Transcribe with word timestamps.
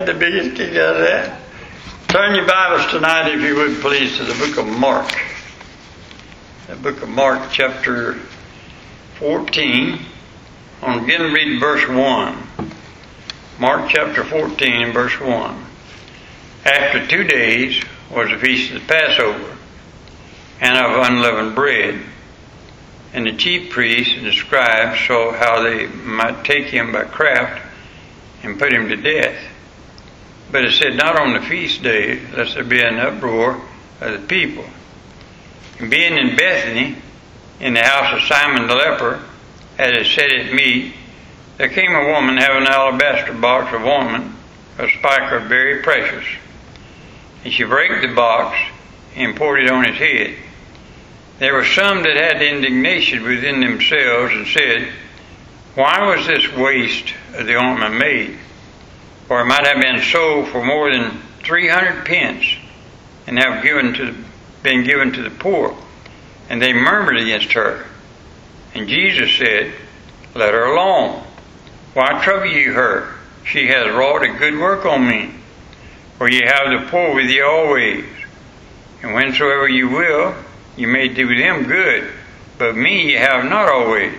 The 0.00 0.12
biggest 0.12 0.56
kick 0.56 0.72
out 0.72 0.96
of 0.96 1.02
that. 1.02 1.40
Turn 2.08 2.34
your 2.34 2.48
Bibles 2.48 2.90
tonight, 2.90 3.32
if 3.32 3.40
you 3.42 3.54
would 3.54 3.80
please, 3.80 4.16
to 4.16 4.24
the 4.24 4.34
book 4.34 4.58
of 4.58 4.66
Mark. 4.66 5.08
The 6.66 6.74
book 6.74 7.00
of 7.00 7.08
Mark, 7.08 7.52
chapter 7.52 8.14
14. 9.20 10.00
I'm 10.82 11.06
going 11.06 11.20
to 11.20 11.32
read 11.32 11.60
verse 11.60 11.88
1. 11.88 12.72
Mark 13.60 13.88
chapter 13.88 14.24
14 14.24 14.92
verse 14.92 15.20
1. 15.20 15.64
After 16.64 17.06
two 17.06 17.22
days 17.22 17.80
was 18.10 18.30
the 18.30 18.38
feast 18.38 18.72
of 18.72 18.80
the 18.80 18.88
Passover, 18.88 19.56
and 20.60 20.76
of 20.76 21.06
unleavened 21.06 21.54
bread. 21.54 22.00
And 23.12 23.26
the 23.26 23.36
chief 23.36 23.70
priests 23.70 24.12
and 24.16 24.26
the 24.26 24.32
scribes 24.32 25.06
saw 25.06 25.30
how 25.30 25.62
they 25.62 25.86
might 25.86 26.44
take 26.44 26.66
him 26.66 26.90
by 26.90 27.04
craft 27.04 27.64
and 28.42 28.58
put 28.58 28.72
him 28.72 28.88
to 28.88 28.96
death. 28.96 29.52
But 30.54 30.66
it 30.66 30.74
said, 30.74 30.94
Not 30.94 31.18
on 31.18 31.32
the 31.32 31.40
feast 31.40 31.82
day, 31.82 32.20
lest 32.32 32.54
there 32.54 32.62
be 32.62 32.80
an 32.80 33.00
uproar 33.00 33.60
of 34.00 34.12
the 34.12 34.24
people. 34.28 34.64
And 35.80 35.90
being 35.90 36.16
in 36.16 36.36
Bethany, 36.36 36.94
in 37.58 37.74
the 37.74 37.82
house 37.82 38.14
of 38.14 38.28
Simon 38.28 38.68
the 38.68 38.76
leper, 38.76 39.20
as 39.78 39.96
it 39.96 40.06
said 40.06 40.30
at 40.30 40.54
meat, 40.54 40.94
there 41.58 41.70
came 41.70 41.92
a 41.92 42.06
woman 42.06 42.36
having 42.36 42.68
an 42.68 42.72
alabaster 42.72 43.32
box 43.32 43.74
of 43.74 43.84
ointment, 43.84 44.32
a 44.78 44.88
spikenard 44.90 45.48
very 45.48 45.82
precious. 45.82 46.24
And 47.42 47.52
she 47.52 47.64
brake 47.64 48.00
the 48.00 48.14
box 48.14 48.56
and 49.16 49.34
poured 49.34 49.64
it 49.64 49.72
on 49.72 49.84
his 49.84 49.98
head. 49.98 50.36
There 51.40 51.54
were 51.54 51.64
some 51.64 52.04
that 52.04 52.16
had 52.16 52.40
indignation 52.40 53.24
within 53.24 53.58
themselves 53.58 54.32
and 54.32 54.46
said, 54.46 54.92
Why 55.74 56.14
was 56.14 56.28
this 56.28 56.48
waste 56.52 57.12
of 57.32 57.44
the 57.44 57.56
ointment 57.56 57.96
made? 57.96 58.38
For 59.26 59.40
it 59.40 59.46
might 59.46 59.66
have 59.66 59.80
been 59.80 60.02
sold 60.02 60.48
for 60.48 60.64
more 60.64 60.92
than 60.92 61.18
three 61.42 61.68
hundred 61.68 62.04
pence, 62.04 62.44
and 63.26 63.38
have 63.38 63.62
given 63.62 63.94
to 63.94 64.14
been 64.64 64.82
given 64.82 65.12
to 65.12 65.22
the 65.22 65.30
poor. 65.30 65.76
And 66.48 66.60
they 66.60 66.72
murmured 66.72 67.18
against 67.18 67.52
her. 67.52 67.86
And 68.74 68.88
Jesus 68.88 69.32
said, 69.36 69.72
Let 70.34 70.52
her 70.52 70.64
alone. 70.64 71.22
Why 71.92 72.20
trouble 72.24 72.46
you 72.46 72.72
her? 72.72 73.14
She 73.44 73.68
has 73.68 73.94
wrought 73.94 74.24
a 74.24 74.38
good 74.38 74.58
work 74.58 74.84
on 74.84 75.06
me. 75.06 75.34
For 76.18 76.28
ye 76.28 76.42
have 76.44 76.70
the 76.70 76.88
poor 76.90 77.14
with 77.14 77.30
you 77.30 77.44
always. 77.44 78.04
And 79.02 79.14
whensoever 79.14 79.68
you 79.68 79.88
will, 79.90 80.34
you 80.76 80.88
may 80.88 81.08
do 81.08 81.36
them 81.36 81.64
good. 81.64 82.10
But 82.58 82.76
me 82.76 83.10
ye 83.10 83.12
have 83.12 83.44
not 83.44 83.68
always. 83.68 84.14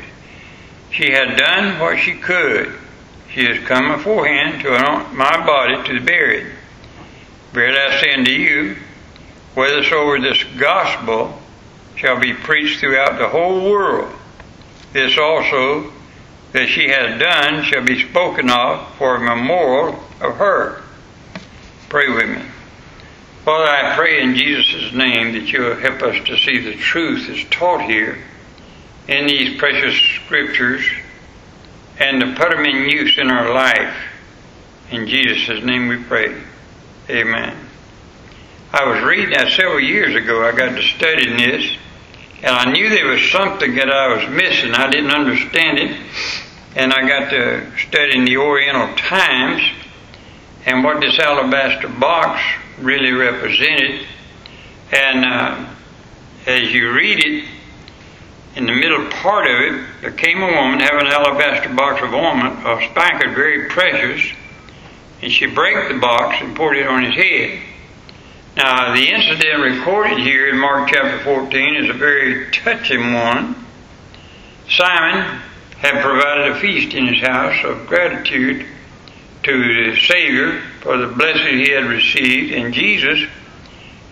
She 0.91 1.11
had 1.11 1.37
done 1.37 1.79
what 1.79 1.99
she 1.99 2.13
could. 2.13 2.71
She 3.35 3.43
has 3.43 3.59
come 3.67 3.91
beforehand 3.91 4.61
to 4.61 4.73
anoint 4.73 5.13
my 5.13 5.45
body 5.45 5.83
to 5.83 5.99
be 5.99 6.05
buried. 6.05 6.47
Verily 7.51 7.77
I 7.77 7.99
say 7.99 8.13
unto 8.13 8.31
you, 8.31 8.77
whithersoever 9.55 10.21
this 10.21 10.41
gospel 10.57 11.37
shall 11.97 12.17
be 12.17 12.31
preached 12.31 12.79
throughout 12.79 13.19
the 13.19 13.27
whole 13.27 13.69
world, 13.69 14.09
this 14.93 15.17
also 15.17 15.91
that 16.53 16.69
she 16.69 16.87
has 16.87 17.19
done 17.19 17.65
shall 17.65 17.83
be 17.83 18.07
spoken 18.07 18.49
of 18.49 18.95
for 18.95 19.17
a 19.17 19.19
memorial 19.19 20.01
of 20.21 20.37
her. 20.37 20.81
Pray 21.89 22.07
with 22.07 22.29
me. 22.29 22.41
Father, 23.43 23.69
I 23.69 23.95
pray 23.97 24.21
in 24.21 24.37
Jesus' 24.37 24.93
name 24.93 25.33
that 25.33 25.51
you 25.51 25.61
will 25.61 25.75
help 25.75 26.01
us 26.03 26.25
to 26.25 26.37
see 26.37 26.59
the 26.59 26.77
truth 26.77 27.27
that's 27.27 27.43
taught 27.49 27.81
here 27.81 28.17
in 29.09 29.27
these 29.27 29.59
precious 29.59 29.93
scriptures 30.23 30.85
and 31.99 32.19
to 32.21 32.35
put 32.35 32.51
them 32.51 32.65
in 32.65 32.89
use 32.89 33.17
in 33.17 33.31
our 33.31 33.53
life. 33.53 33.95
In 34.91 35.07
Jesus' 35.07 35.63
name 35.63 35.87
we 35.87 35.97
pray. 36.03 36.41
Amen. 37.09 37.57
I 38.73 38.83
was 38.85 39.03
reading 39.03 39.29
that 39.29 39.51
several 39.53 39.79
years 39.79 40.15
ago. 40.15 40.45
I 40.45 40.51
got 40.51 40.75
to 40.75 40.81
studying 40.81 41.37
this, 41.37 41.77
and 42.43 42.51
I 42.51 42.71
knew 42.71 42.89
there 42.89 43.07
was 43.07 43.31
something 43.31 43.75
that 43.75 43.89
I 43.89 44.15
was 44.15 44.29
missing. 44.29 44.73
I 44.73 44.89
didn't 44.89 45.11
understand 45.11 45.79
it, 45.79 45.97
and 46.75 46.91
I 46.91 47.07
got 47.07 47.29
to 47.29 47.71
studying 47.87 48.25
the 48.25 48.37
Oriental 48.37 48.93
Times 48.97 49.61
and 50.65 50.83
what 50.83 50.99
this 50.99 51.17
alabaster 51.19 51.87
box 51.87 52.41
really 52.79 53.11
represented. 53.11 54.05
And 54.91 55.25
uh, 55.25 55.69
as 56.47 56.73
you 56.73 56.91
read 56.91 57.23
it, 57.23 57.45
in 58.55 58.65
the 58.65 58.73
middle 58.73 59.05
part 59.09 59.47
of 59.47 59.59
it, 59.59 59.85
there 60.01 60.11
came 60.11 60.41
a 60.41 60.47
woman 60.47 60.79
having 60.79 61.07
an 61.07 61.13
alabaster 61.13 61.73
box 61.73 62.01
of 62.01 62.13
ointment, 62.13 62.65
of 62.65 62.81
spikenard, 62.89 63.35
very 63.35 63.67
precious, 63.67 64.33
and 65.21 65.31
she 65.31 65.45
brake 65.45 65.89
the 65.89 65.99
box 65.99 66.37
and 66.39 66.55
poured 66.55 66.77
it 66.77 66.87
on 66.87 67.03
his 67.03 67.15
head. 67.15 67.61
Now, 68.55 68.93
the 68.93 69.09
incident 69.09 69.61
recorded 69.61 70.19
here 70.19 70.47
in 70.47 70.57
Mark 70.57 70.89
chapter 70.89 71.19
14 71.25 71.75
is 71.75 71.89
a 71.89 71.93
very 71.93 72.49
touching 72.51 73.13
one. 73.13 73.65
Simon 74.69 75.41
had 75.79 76.01
provided 76.01 76.53
a 76.53 76.59
feast 76.61 76.93
in 76.93 77.07
his 77.13 77.21
house 77.21 77.61
of 77.65 77.85
gratitude 77.87 78.65
to 79.43 79.51
the 79.51 79.99
Savior 79.99 80.61
for 80.79 80.97
the 80.97 81.07
blessing 81.07 81.59
he 81.59 81.71
had 81.71 81.85
received, 81.85 82.53
and 82.53 82.73
Jesus, 82.73 83.19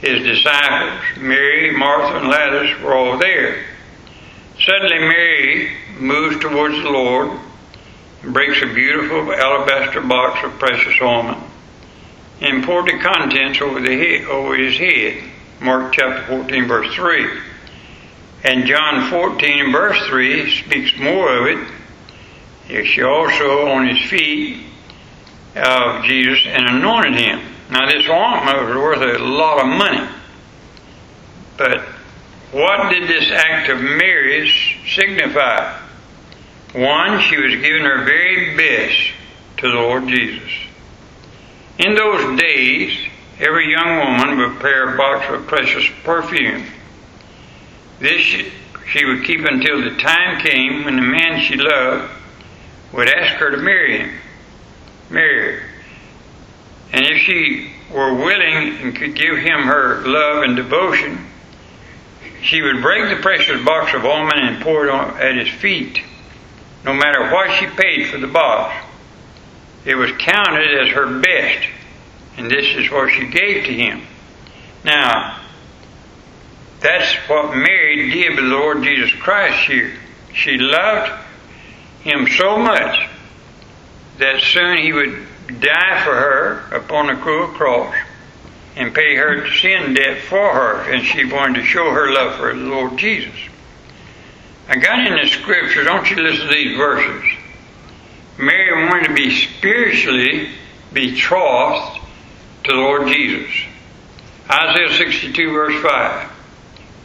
his 0.02 0.22
disciples, 0.22 1.02
Mary, 1.18 1.72
Martha, 1.78 2.18
and 2.18 2.28
Lazarus 2.28 2.82
were 2.82 2.94
all 2.94 3.18
there. 3.18 3.64
Suddenly, 4.60 5.00
Mary 5.00 5.72
moves 6.00 6.40
towards 6.40 6.76
the 6.76 6.90
Lord 6.90 7.40
and 8.22 8.34
breaks 8.34 8.62
a 8.62 8.74
beautiful 8.74 9.34
alabaster 9.34 10.02
box 10.02 10.44
of 10.46 10.58
precious 10.60 10.94
ointment 11.02 11.44
and 12.42 12.64
poured 12.64 12.86
the 12.86 13.00
contents 13.00 13.62
over, 13.62 13.80
the 13.80 13.98
head, 13.98 14.26
over 14.28 14.56
his 14.56 14.78
head. 14.78 15.24
Mark 15.60 15.94
chapter 15.94 16.26
14, 16.28 16.68
verse 16.68 16.94
3. 16.96 17.30
And 18.44 18.66
John 18.66 19.10
14 19.10 19.72
verse 19.72 20.08
3 20.08 20.64
speaks 20.64 20.98
more 21.00 21.30
of 21.30 21.46
it. 21.48 22.86
She 22.86 23.02
also 23.02 23.68
on 23.68 23.88
his 23.88 24.10
feet 24.10 24.66
of 25.56 26.04
Jesus 26.04 26.46
and 26.46 26.68
anointed 26.68 27.20
him. 27.20 27.42
Now, 27.70 27.86
this 27.86 28.08
ointment 28.10 28.68
was 28.68 28.76
worth 28.76 29.02
a 29.02 29.24
lot 29.24 29.60
of 29.62 29.68
money. 29.68 30.08
But 31.58 31.86
what 32.54 32.92
did 32.92 33.10
this 33.10 33.32
act 33.32 33.70
of 33.70 33.82
Mary's 33.82 34.54
signify? 34.96 35.80
One, 36.74 37.20
she 37.22 37.36
was 37.38 37.56
giving 37.56 37.84
her 37.84 38.04
very 38.06 38.56
best 38.56 39.12
to 39.58 39.72
the 39.72 39.78
Lord 39.78 40.08
Jesus. 40.08 40.52
In 41.80 41.96
those 41.96 42.40
days, 42.40 42.96
every 43.40 43.72
young 43.72 43.98
woman 43.98 44.38
would 44.38 44.52
prepare 44.52 44.94
a 44.94 44.98
box 44.98 45.26
of 45.30 45.48
precious 45.48 45.86
perfume. 46.04 46.66
This 48.00 48.22
she 48.22 49.06
would 49.06 49.24
keep 49.26 49.40
until 49.40 49.82
the 49.82 49.98
time 49.98 50.40
came 50.40 50.86
when 50.86 50.96
the 50.96 51.02
man 51.02 51.42
she 51.42 51.56
loved 51.56 52.12
would 52.92 53.10
ask 53.10 53.34
her 53.36 53.50
to 53.50 53.58
marry 53.58 53.98
him. 53.98 54.20
Marry 55.10 55.58
her. 55.58 55.70
And 56.92 57.06
if 57.08 57.18
she 57.22 57.72
were 57.92 58.14
willing 58.14 58.78
and 58.78 58.96
could 58.96 59.16
give 59.16 59.38
him 59.38 59.64
her 59.64 60.06
love 60.06 60.44
and 60.44 60.56
devotion, 60.56 61.28
she 62.44 62.62
would 62.62 62.82
break 62.82 63.16
the 63.16 63.22
precious 63.22 63.64
box 63.64 63.94
of 63.94 64.04
ointment 64.04 64.40
and 64.40 64.62
pour 64.62 64.86
it 64.86 64.90
on, 64.90 65.18
at 65.18 65.36
his 65.36 65.50
feet, 65.62 66.02
no 66.84 66.94
matter 66.94 67.32
what 67.32 67.58
she 67.58 67.66
paid 67.66 68.08
for 68.08 68.18
the 68.18 68.28
box. 68.28 68.76
It 69.86 69.96
was 69.96 70.12
counted 70.20 70.82
as 70.82 70.90
her 70.94 71.20
best, 71.20 71.68
and 72.38 72.52
this 72.52 72.66
is 72.76 72.92
what 72.92 73.12
she 73.12 73.28
gave 73.28 73.66
to 73.66 73.74
him. 73.74 74.02
Now, 74.84 75.42
that's 76.82 77.14
what 77.30 77.56
Mary 77.56 78.10
did 78.12 78.32
with 78.32 78.40
the 78.40 78.50
Lord 78.50 78.84
Jesus 78.84 79.14
Christ 79.14 79.68
here. 79.68 79.94
She 80.34 80.58
loved 80.58 81.12
him 82.02 82.28
so 82.28 82.58
much 82.58 83.10
that 84.18 84.42
soon 84.42 84.78
he 84.78 84.92
would 84.92 85.28
die 85.62 86.04
for 86.04 86.14
her 86.14 86.76
upon 86.76 87.08
the 87.08 87.16
cruel 87.16 87.48
cross 87.48 87.96
and 88.76 88.94
pay 88.94 89.16
her 89.16 89.50
sin 89.52 89.94
debt 89.94 90.24
for 90.24 90.54
her, 90.54 90.92
and 90.92 91.04
she 91.04 91.26
wanted 91.26 91.62
to 91.62 91.66
show 91.66 91.92
her 91.92 92.12
love 92.12 92.38
for 92.38 92.54
the 92.54 92.62
Lord 92.62 92.98
Jesus. 92.98 93.36
I 94.68 94.78
got 94.78 95.06
in 95.06 95.14
the 95.14 95.28
scripture, 95.28 95.84
don't 95.84 96.10
you 96.10 96.16
listen 96.18 96.48
to 96.48 96.54
these 96.54 96.78
verses. 96.78 97.24
Mary 98.38 98.88
wanted 98.88 99.10
to 99.10 99.14
be 99.14 99.30
spiritually 99.30 100.50
betrothed 100.92 102.00
to 102.64 102.72
the 102.72 102.78
Lord 102.78 103.08
Jesus. 103.08 103.54
Isaiah 104.50 104.98
62, 104.98 105.52
verse 105.52 105.82
5. 105.84 106.32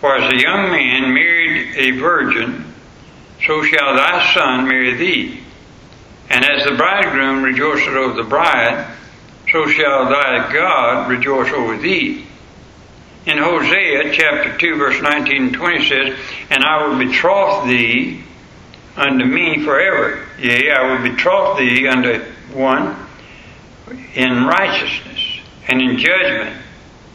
For 0.00 0.16
as 0.16 0.32
a 0.32 0.40
young 0.40 0.70
man 0.70 1.12
married 1.12 1.76
a 1.76 1.90
virgin, 1.98 2.72
so 3.44 3.62
shall 3.64 3.96
thy 3.96 4.32
son 4.34 4.68
marry 4.68 4.94
thee. 4.94 5.40
And 6.30 6.44
as 6.44 6.64
the 6.64 6.76
bridegroom 6.76 7.42
rejoiceth 7.42 7.88
over 7.88 8.14
the 8.14 8.28
bride, 8.28 8.86
so 9.52 9.66
shall 9.68 10.08
thy 10.08 10.52
God 10.52 11.08
rejoice 11.08 11.52
over 11.52 11.76
thee. 11.76 12.26
In 13.26 13.38
Hosea 13.38 14.12
chapter 14.12 14.56
2, 14.56 14.76
verse 14.76 15.02
19 15.02 15.42
and 15.42 15.54
20 15.54 15.88
says, 15.88 16.18
And 16.50 16.64
I 16.64 16.86
will 16.86 16.98
betroth 16.98 17.66
thee 17.66 18.24
unto 18.96 19.24
me 19.24 19.64
forever. 19.64 20.26
Yea, 20.38 20.70
I 20.70 20.90
will 20.90 21.10
betroth 21.10 21.58
thee 21.58 21.86
unto 21.86 22.24
one 22.52 22.96
in 24.14 24.44
righteousness 24.44 25.40
and 25.66 25.80
in 25.80 25.98
judgment 25.98 26.62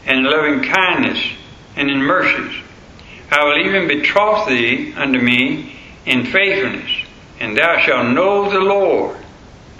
and 0.06 0.18
in 0.18 0.24
loving 0.24 0.62
kindness 0.62 1.18
and 1.76 1.90
in 1.90 2.02
mercies. 2.02 2.62
I 3.30 3.44
will 3.44 3.66
even 3.66 3.88
betroth 3.88 4.48
thee 4.48 4.92
unto 4.94 5.18
me 5.18 5.76
in 6.06 6.26
faithfulness, 6.26 6.90
and 7.40 7.56
thou 7.56 7.80
shalt 7.80 8.14
know 8.14 8.50
the 8.50 8.60
Lord. 8.60 9.16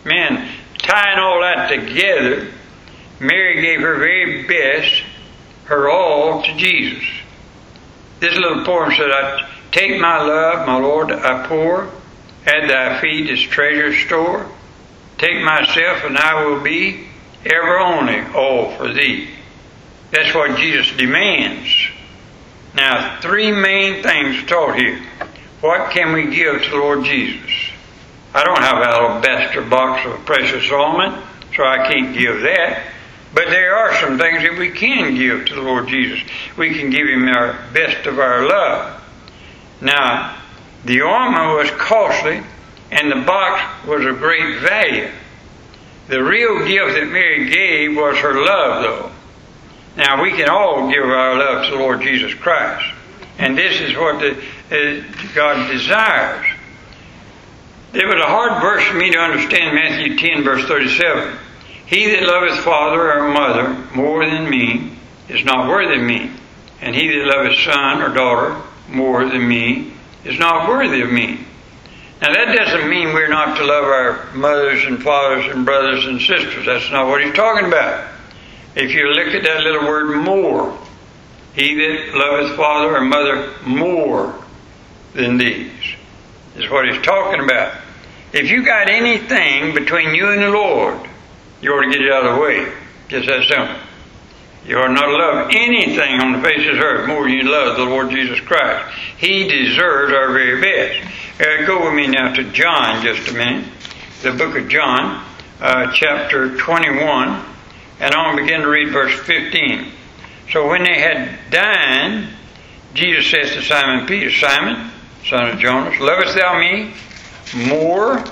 Man, 0.04 0.50
tying 0.84 1.18
all 1.18 1.40
that 1.40 1.68
together, 1.68 2.48
Mary 3.20 3.62
gave 3.62 3.80
her 3.80 3.96
very 3.96 4.44
best, 4.44 5.02
her 5.64 5.90
all 5.90 6.42
to 6.42 6.56
Jesus. 6.56 7.04
This 8.20 8.36
little 8.36 8.64
poem 8.64 8.92
said, 8.92 9.10
I 9.10 9.50
take 9.72 10.00
my 10.00 10.22
love, 10.22 10.66
my 10.66 10.78
Lord, 10.78 11.10
I 11.10 11.46
pour 11.46 11.90
at 12.46 12.68
thy 12.68 13.00
feet 13.00 13.30
is 13.30 13.40
treasure 13.42 13.94
store. 13.94 14.46
Take 15.18 15.42
myself 15.42 16.04
and 16.04 16.18
I 16.18 16.44
will 16.44 16.60
be 16.62 17.06
ever 17.44 17.78
only 17.78 18.20
all 18.34 18.76
for 18.76 18.92
thee. 18.92 19.30
That's 20.10 20.34
what 20.34 20.58
Jesus 20.58 20.94
demands. 20.96 21.70
Now, 22.74 23.20
three 23.20 23.52
main 23.52 24.02
things 24.02 24.44
taught 24.46 24.76
here. 24.76 25.00
What 25.60 25.92
can 25.92 26.12
we 26.12 26.34
give 26.34 26.62
to 26.62 26.76
Lord 26.76 27.04
Jesus? 27.04 27.73
I 28.34 28.42
don't 28.42 28.60
have 28.60 28.78
an 28.78 28.88
alabaster 28.88 29.62
box 29.62 30.04
of 30.06 30.26
precious 30.26 30.68
ointment, 30.72 31.24
so 31.54 31.64
I 31.64 31.88
can't 31.88 32.18
give 32.18 32.40
that. 32.40 32.90
But 33.32 33.46
there 33.46 33.76
are 33.76 33.94
some 34.00 34.18
things 34.18 34.42
that 34.42 34.58
we 34.58 34.70
can 34.70 35.14
give 35.14 35.46
to 35.46 35.54
the 35.54 35.62
Lord 35.62 35.86
Jesus. 35.86 36.20
We 36.56 36.74
can 36.74 36.90
give 36.90 37.06
Him 37.06 37.28
our 37.28 37.52
best 37.72 38.06
of 38.06 38.18
our 38.18 38.48
love. 38.48 39.02
Now, 39.80 40.36
the 40.84 41.02
ointment 41.02 41.56
was 41.56 41.70
costly, 41.78 42.42
and 42.90 43.10
the 43.10 43.24
box 43.24 43.86
was 43.86 44.04
of 44.04 44.18
great 44.18 44.60
value. 44.60 45.10
The 46.08 46.22
real 46.22 46.66
gift 46.66 46.94
that 46.94 47.06
Mary 47.06 47.48
gave 47.50 47.96
was 47.96 48.18
her 48.18 48.44
love, 48.44 48.82
though. 48.82 49.12
Now, 49.96 50.20
we 50.22 50.32
can 50.32 50.48
all 50.48 50.90
give 50.90 51.04
our 51.04 51.38
love 51.38 51.66
to 51.66 51.70
the 51.70 51.78
Lord 51.78 52.02
Jesus 52.02 52.34
Christ. 52.34 52.84
And 53.38 53.56
this 53.56 53.80
is 53.80 53.96
what 53.96 54.20
the, 54.20 54.36
uh, 54.70 55.34
God 55.34 55.70
desires. 55.70 56.46
It 57.94 58.06
was 58.06 58.20
a 58.20 58.26
hard 58.26 58.60
verse 58.60 58.82
for 58.86 58.96
me 58.96 59.12
to 59.12 59.18
understand, 59.18 59.76
Matthew 59.76 60.18
10, 60.18 60.42
verse 60.42 60.64
37. 60.64 61.38
He 61.86 62.10
that 62.10 62.24
loveth 62.24 62.58
father 62.64 63.12
or 63.12 63.28
mother 63.32 63.68
more 63.94 64.28
than 64.28 64.50
me 64.50 64.98
is 65.28 65.44
not 65.44 65.68
worthy 65.68 66.00
of 66.00 66.02
me. 66.02 66.32
And 66.80 66.92
he 66.92 67.06
that 67.06 67.26
loveth 67.26 67.56
son 67.60 68.02
or 68.02 68.12
daughter 68.12 68.60
more 68.88 69.24
than 69.24 69.46
me 69.46 69.92
is 70.24 70.40
not 70.40 70.68
worthy 70.68 71.02
of 71.02 71.12
me. 71.12 71.46
Now 72.20 72.32
that 72.32 72.56
doesn't 72.56 72.90
mean 72.90 73.14
we're 73.14 73.28
not 73.28 73.56
to 73.58 73.64
love 73.64 73.84
our 73.84 74.28
mothers 74.34 74.84
and 74.86 75.00
fathers 75.00 75.54
and 75.54 75.64
brothers 75.64 76.04
and 76.04 76.20
sisters. 76.20 76.66
That's 76.66 76.90
not 76.90 77.06
what 77.06 77.22
he's 77.22 77.34
talking 77.34 77.68
about. 77.68 78.10
If 78.74 78.92
you 78.92 79.06
look 79.06 79.28
at 79.28 79.44
that 79.44 79.62
little 79.62 79.86
word 79.86 80.16
more, 80.16 80.76
he 81.54 81.76
that 81.76 82.14
loveth 82.16 82.56
father 82.56 82.96
or 82.96 83.02
mother 83.02 83.52
more 83.64 84.34
than 85.12 85.36
these 85.36 85.70
is 86.56 86.68
what 86.68 86.88
he's 86.88 87.00
talking 87.04 87.38
about. 87.38 87.83
If 88.34 88.50
you 88.50 88.64
got 88.64 88.90
anything 88.90 89.74
between 89.74 90.12
you 90.12 90.28
and 90.30 90.42
the 90.42 90.50
Lord, 90.50 91.08
you 91.62 91.70
ought 91.70 91.84
to 91.84 91.90
get 91.92 92.02
it 92.02 92.12
out 92.12 92.26
of 92.26 92.34
the 92.34 92.40
way. 92.40 92.72
Just 93.06 93.28
that 93.28 93.44
simple. 93.44 93.76
You 94.66 94.78
ought 94.78 94.90
not 94.90 95.06
to 95.06 95.16
love 95.16 95.50
anything 95.54 96.20
on 96.20 96.32
the 96.32 96.42
face 96.42 96.66
of 96.68 96.74
the 96.74 96.82
earth 96.82 97.06
more 97.06 97.22
than 97.22 97.32
you 97.32 97.44
love 97.44 97.76
the 97.76 97.84
Lord 97.84 98.10
Jesus 98.10 98.40
Christ. 98.40 98.92
He 99.18 99.46
deserves 99.46 100.12
our 100.12 100.32
very 100.32 100.60
best. 100.60 101.12
Uh, 101.40 101.64
go 101.64 101.84
with 101.84 101.94
me 101.94 102.08
now 102.08 102.34
to 102.34 102.42
John 102.50 103.04
just 103.04 103.28
a 103.28 103.34
minute. 103.34 103.68
The 104.22 104.32
book 104.32 104.56
of 104.56 104.68
John, 104.68 105.24
uh, 105.60 105.92
chapter 105.92 106.56
21, 106.56 107.44
and 108.00 108.14
I'll 108.16 108.36
begin 108.36 108.62
to 108.62 108.68
read 108.68 108.92
verse 108.92 109.14
15. 109.20 109.92
So 110.50 110.68
when 110.68 110.82
they 110.82 110.98
had 110.98 111.38
dined, 111.50 112.30
Jesus 112.94 113.30
says 113.30 113.52
to 113.52 113.62
Simon 113.62 114.08
Peter, 114.08 114.32
Simon, 114.32 114.90
son 115.24 115.50
of 115.50 115.58
Jonas, 115.60 116.00
lovest 116.00 116.36
thou 116.36 116.58
me 116.58 116.94
more 117.54 118.24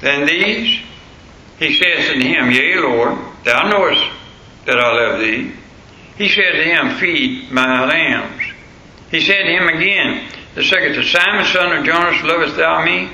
than 0.00 0.26
these? 0.26 0.80
He 1.58 1.74
says 1.76 2.10
unto 2.10 2.26
him, 2.26 2.50
Yea, 2.50 2.78
Lord, 2.78 3.18
thou 3.44 3.68
knowest 3.68 4.02
that 4.66 4.78
I 4.78 4.92
love 4.92 5.20
thee. 5.20 5.52
He 6.16 6.28
said 6.28 6.52
to 6.52 6.64
him, 6.64 6.98
Feed 6.98 7.50
my 7.50 7.86
lambs. 7.86 8.42
He 9.10 9.20
said 9.20 9.42
to 9.42 9.50
him 9.50 9.68
again, 9.68 10.28
the 10.54 10.64
second 10.64 10.94
to 10.94 11.02
Simon, 11.04 11.44
son 11.46 11.72
of 11.76 11.84
Jonas, 11.84 12.22
lovest 12.22 12.56
thou 12.56 12.84
me? 12.84 13.10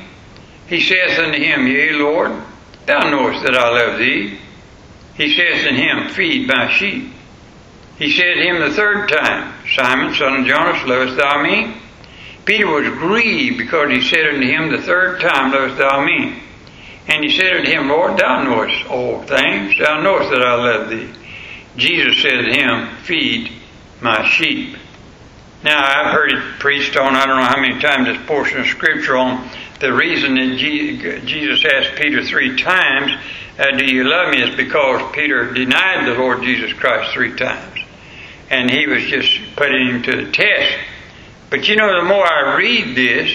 He 0.67 0.81
saith 0.81 1.19
unto 1.19 1.39
him, 1.39 1.67
Yea, 1.67 1.93
Lord, 1.93 2.33
thou 2.87 3.11
knowest 3.11 3.45
that 3.45 3.57
I 3.57 3.69
love 3.69 3.99
thee. 3.99 4.39
He 5.15 5.35
saith 5.35 5.67
unto 5.67 5.81
him, 5.81 6.09
Feed 6.09 6.49
my 6.49 6.73
sheep. 6.73 7.13
He 7.99 8.13
said 8.13 8.35
to 8.35 8.43
him 8.43 8.61
the 8.61 8.75
third 8.75 9.09
time, 9.09 9.55
Simon, 9.75 10.15
son 10.15 10.41
of 10.41 10.47
Jonas, 10.47 10.87
lovest 10.87 11.17
thou 11.17 11.43
me? 11.43 11.75
Peter 12.45 12.67
was 12.67 12.89
grieved 12.89 13.59
because 13.59 13.91
he 13.91 14.01
said 14.01 14.27
unto 14.27 14.47
him 14.47 14.71
the 14.71 14.81
third 14.83 15.21
time, 15.21 15.53
Lovest 15.53 15.79
thou 15.79 16.05
me? 16.05 16.41
And 17.09 17.25
he 17.25 17.37
said 17.37 17.57
unto 17.57 17.71
him, 17.71 17.89
Lord, 17.89 18.17
thou 18.17 18.45
knowest 18.45 18.87
all 18.87 19.23
things. 19.23 19.77
Thou 19.79 20.01
knowest 20.01 20.31
that 20.31 20.43
I 20.43 20.55
love 20.55 20.89
thee. 20.89 21.11
Jesus 21.77 22.23
said 22.23 22.43
to 22.43 22.53
him, 22.53 22.97
Feed 23.03 23.53
my 24.01 24.27
sheep. 24.29 24.77
Now, 25.65 25.83
I've 25.83 26.15
heard 26.15 26.33
it 26.33 26.61
preached 26.61 26.97
on, 26.97 27.17
I 27.17 27.27
don't 27.27 27.41
know 27.41 27.49
how 27.49 27.61
many 27.61 27.81
times 27.81 28.07
this 28.07 28.27
portion 28.27 28.61
of 28.61 28.67
Scripture 28.67 29.17
on 29.17 29.51
the 29.81 29.93
reason 29.93 30.37
that 30.37 30.57
Jesus 31.27 31.65
asked 31.65 31.97
Peter 31.97 32.23
three 32.23 32.57
times, 32.57 33.13
uh, 33.59 33.77
Do 33.77 33.85
you 33.85 34.05
love 34.05 34.31
me? 34.31 34.43
is 34.43 34.55
because 34.57 35.03
Peter 35.13 35.53
denied 35.53 36.07
the 36.07 36.15
Lord 36.15 36.43
Jesus 36.43 36.73
Christ 36.73 37.13
three 37.13 37.35
times. 37.35 37.79
And 38.51 38.71
he 38.71 38.87
was 38.87 39.05
just 39.05 39.39
putting 39.57 39.89
him 39.89 40.03
to 40.05 40.25
the 40.25 40.33
test. 40.33 40.79
But 41.51 41.69
you 41.69 41.77
know, 41.77 42.01
the 42.01 42.09
more 42.09 42.27
I 42.27 42.57
read 42.57 42.97
this, 42.97 43.31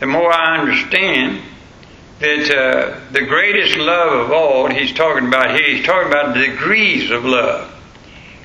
the 0.00 0.06
more 0.06 0.32
I 0.32 0.58
understand 0.58 1.42
that 2.20 2.50
uh, 2.50 3.00
the 3.12 3.22
greatest 3.22 3.76
love 3.76 4.26
of 4.26 4.32
all 4.32 4.68
he's 4.68 4.92
talking 4.92 5.28
about 5.28 5.50
here, 5.50 5.76
he's 5.76 5.86
talking 5.86 6.08
about 6.08 6.34
degrees 6.34 7.10
of 7.10 7.24
love. 7.24 7.72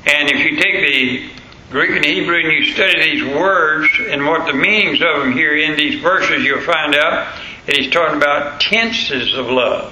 And 0.05 0.29
if 0.29 0.43
you 0.43 0.57
take 0.59 0.87
the 0.87 1.29
Greek 1.71 1.91
and 1.91 2.05
Hebrew 2.05 2.37
and 2.37 2.51
you 2.51 2.71
study 2.71 3.15
these 3.15 3.35
words 3.35 3.87
and 4.07 4.25
what 4.27 4.45
the 4.45 4.53
meanings 4.53 5.01
of 5.01 5.21
them 5.21 5.31
here 5.31 5.57
in 5.57 5.75
these 5.75 5.99
verses, 6.01 6.43
you'll 6.43 6.61
find 6.61 6.93
out 6.95 7.35
that 7.65 7.75
he's 7.75 7.91
talking 7.91 8.17
about 8.17 8.61
tenses 8.61 9.33
of 9.33 9.47
love. 9.47 9.91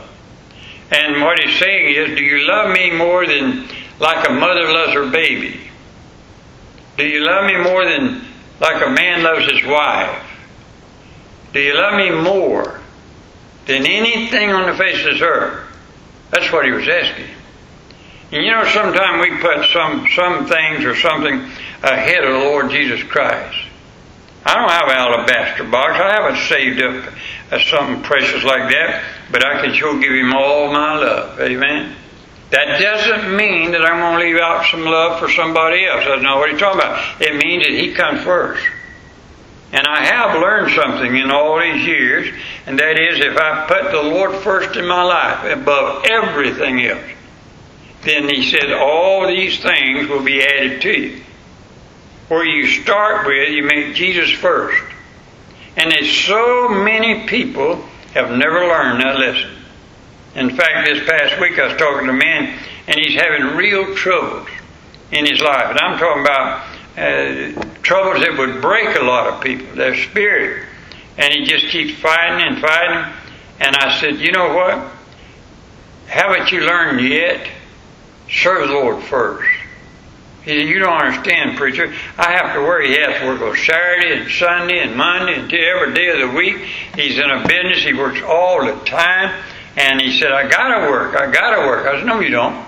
And 0.92 1.22
what 1.22 1.40
he's 1.40 1.58
saying 1.58 1.96
is, 1.96 2.18
do 2.18 2.24
you 2.24 2.46
love 2.48 2.72
me 2.72 2.92
more 2.92 3.26
than 3.26 3.68
like 4.00 4.28
a 4.28 4.34
mother 4.34 4.72
loves 4.72 4.94
her 4.94 5.10
baby? 5.10 5.71
Do 7.02 7.08
you 7.08 7.26
love 7.26 7.48
me 7.48 7.58
more 7.58 7.84
than 7.84 8.22
like 8.60 8.86
a 8.86 8.92
man 8.92 9.24
loves 9.24 9.52
his 9.52 9.66
wife? 9.66 10.24
Do 11.52 11.60
you 11.60 11.74
love 11.74 11.96
me 11.96 12.12
more 12.12 12.80
than 13.66 13.88
anything 13.88 14.52
on 14.52 14.68
the 14.68 14.78
face 14.78 15.00
of 15.00 15.14
this 15.14 15.22
earth? 15.24 15.68
That's 16.30 16.52
what 16.52 16.64
he 16.64 16.70
was 16.70 16.88
asking. 16.88 17.26
And 18.32 18.46
you 18.46 18.52
know, 18.52 18.66
sometimes 18.66 19.20
we 19.20 19.36
put 19.40 19.66
some 19.74 20.06
some 20.16 20.46
things 20.46 20.86
or 20.86 20.96
something 20.96 21.40
ahead 21.82 22.24
of 22.24 22.34
the 22.34 22.40
Lord 22.46 22.70
Jesus 22.70 23.02
Christ. 23.02 23.58
I 24.46 24.54
don't 24.54 24.70
have 24.70 24.88
an 24.88 24.98
alabaster 24.98 25.64
box. 25.64 26.00
I 26.00 26.22
haven't 26.22 26.48
saved 26.48 26.84
up 26.84 27.14
uh, 27.52 27.60
something 27.62 28.04
precious 28.04 28.44
like 28.44 28.70
that, 28.70 29.04
but 29.32 29.44
I 29.44 29.60
can 29.66 29.74
sure 29.74 30.00
give 30.00 30.14
Him 30.14 30.34
all 30.34 30.72
my 30.72 31.00
love. 31.00 31.40
Amen. 31.40 31.96
That 32.52 32.82
doesn't 32.82 33.36
mean 33.36 33.72
that 33.72 33.86
I'm 33.86 34.00
going 34.02 34.20
to 34.20 34.26
leave 34.26 34.42
out 34.42 34.66
some 34.70 34.84
love 34.84 35.20
for 35.20 35.30
somebody 35.30 35.86
else. 35.86 36.04
That's 36.06 36.22
not 36.22 36.38
what 36.38 36.52
He's 36.52 36.60
talking 36.60 36.82
about. 36.82 37.22
It 37.22 37.44
means 37.44 37.64
that 37.64 37.74
He 37.74 37.94
comes 37.94 38.24
first. 38.24 38.62
And 39.72 39.88
I 39.88 40.04
have 40.04 40.38
learned 40.42 40.76
something 40.76 41.16
in 41.16 41.32
all 41.32 41.62
these 41.62 41.86
years, 41.86 42.28
and 42.66 42.78
that 42.78 43.00
is 43.00 43.22
if 43.22 43.38
I 43.38 43.68
put 43.68 43.92
the 43.92 44.04
Lord 44.04 44.36
first 44.44 44.76
in 44.76 44.86
my 44.86 45.02
life 45.02 45.46
above 45.58 46.04
everything 46.10 46.86
else, 46.86 47.10
then 48.02 48.28
He 48.28 48.44
said 48.44 48.74
all 48.74 49.28
these 49.28 49.62
things 49.62 50.10
will 50.10 50.24
be 50.24 50.44
added 50.44 50.82
to 50.82 50.92
you. 50.92 51.24
Where 52.28 52.46
you 52.46 52.68
start 52.68 53.28
with, 53.28 53.50
you 53.50 53.64
make 53.64 53.96
Jesus 53.96 54.30
first. 54.30 54.84
And 55.78 55.90
there's 55.90 56.12
so 56.12 56.68
many 56.68 57.28
people 57.28 57.78
have 58.14 58.30
never 58.30 58.60
learned 58.68 59.02
that 59.02 59.18
lesson. 59.18 59.61
In 60.34 60.56
fact, 60.56 60.88
this 60.88 61.06
past 61.10 61.42
week 61.42 61.60
I 61.60 61.68
was 61.68 61.78
talking 61.78 62.08
to 62.08 62.14
a 62.14 62.16
man, 62.16 62.58
and 62.88 62.96
he's 62.98 63.20
having 63.20 63.58
real 63.58 63.94
troubles 63.96 64.48
in 65.12 65.26
his 65.26 65.42
life. 65.42 65.66
And 65.72 65.80
I'm 65.80 66.00
talking 66.00 66.22
about 66.22 66.68
uh, 66.98 67.72
troubles 67.82 68.24
that 68.24 68.38
would 68.38 68.62
break 68.62 68.96
a 68.96 69.04
lot 69.04 69.28
of 69.28 69.44
people, 69.44 69.76
their 69.76 69.96
spirit. 69.96 70.68
And 71.18 71.34
he 71.34 71.44
just 71.44 71.68
keeps 71.68 72.00
fighting 72.00 72.48
and 72.48 72.62
fighting. 72.62 73.14
And 73.60 73.76
I 73.76 74.00
said, 74.00 74.20
You 74.20 74.32
know 74.32 74.54
what? 74.56 74.92
Haven't 76.08 76.52
you 76.52 76.62
learned 76.62 77.02
yet? 77.02 77.48
Serve 78.30 78.70
the 78.70 78.74
Lord 78.74 79.04
first. 79.04 79.50
He 80.46 80.60
said, 80.60 80.68
You 80.70 80.80
don't 80.80 80.94
understand, 80.94 81.58
preacher. 81.58 81.94
I 82.18 82.32
have 82.32 82.56
to 82.56 82.62
work. 82.62 82.86
He 82.86 82.94
has 82.94 83.20
to 83.20 83.28
work 83.28 83.42
on 83.42 83.58
Saturday 83.58 84.22
and 84.22 84.32
Sunday 84.32 84.80
and 84.80 84.96
Monday 84.96 85.34
and 85.34 85.54
every 85.54 85.94
day 85.94 86.10
of 86.10 86.30
the 86.30 86.36
week. 86.38 86.58
He's 86.96 87.18
in 87.20 87.30
a 87.30 87.46
business. 87.46 87.84
He 87.84 87.94
works 87.94 88.22
all 88.22 88.66
the 88.66 88.80
time. 88.86 89.44
And 89.78 90.02
he 90.02 90.18
said, 90.20 90.32
I 90.32 90.50
gotta 90.50 90.90
work. 90.90 91.16
I 91.16 91.32
gotta 91.32 91.68
work. 91.68 91.88
I 91.88 91.98
said, 91.98 92.06
No, 92.06 92.20
you 92.20 92.30
don't. 92.30 92.66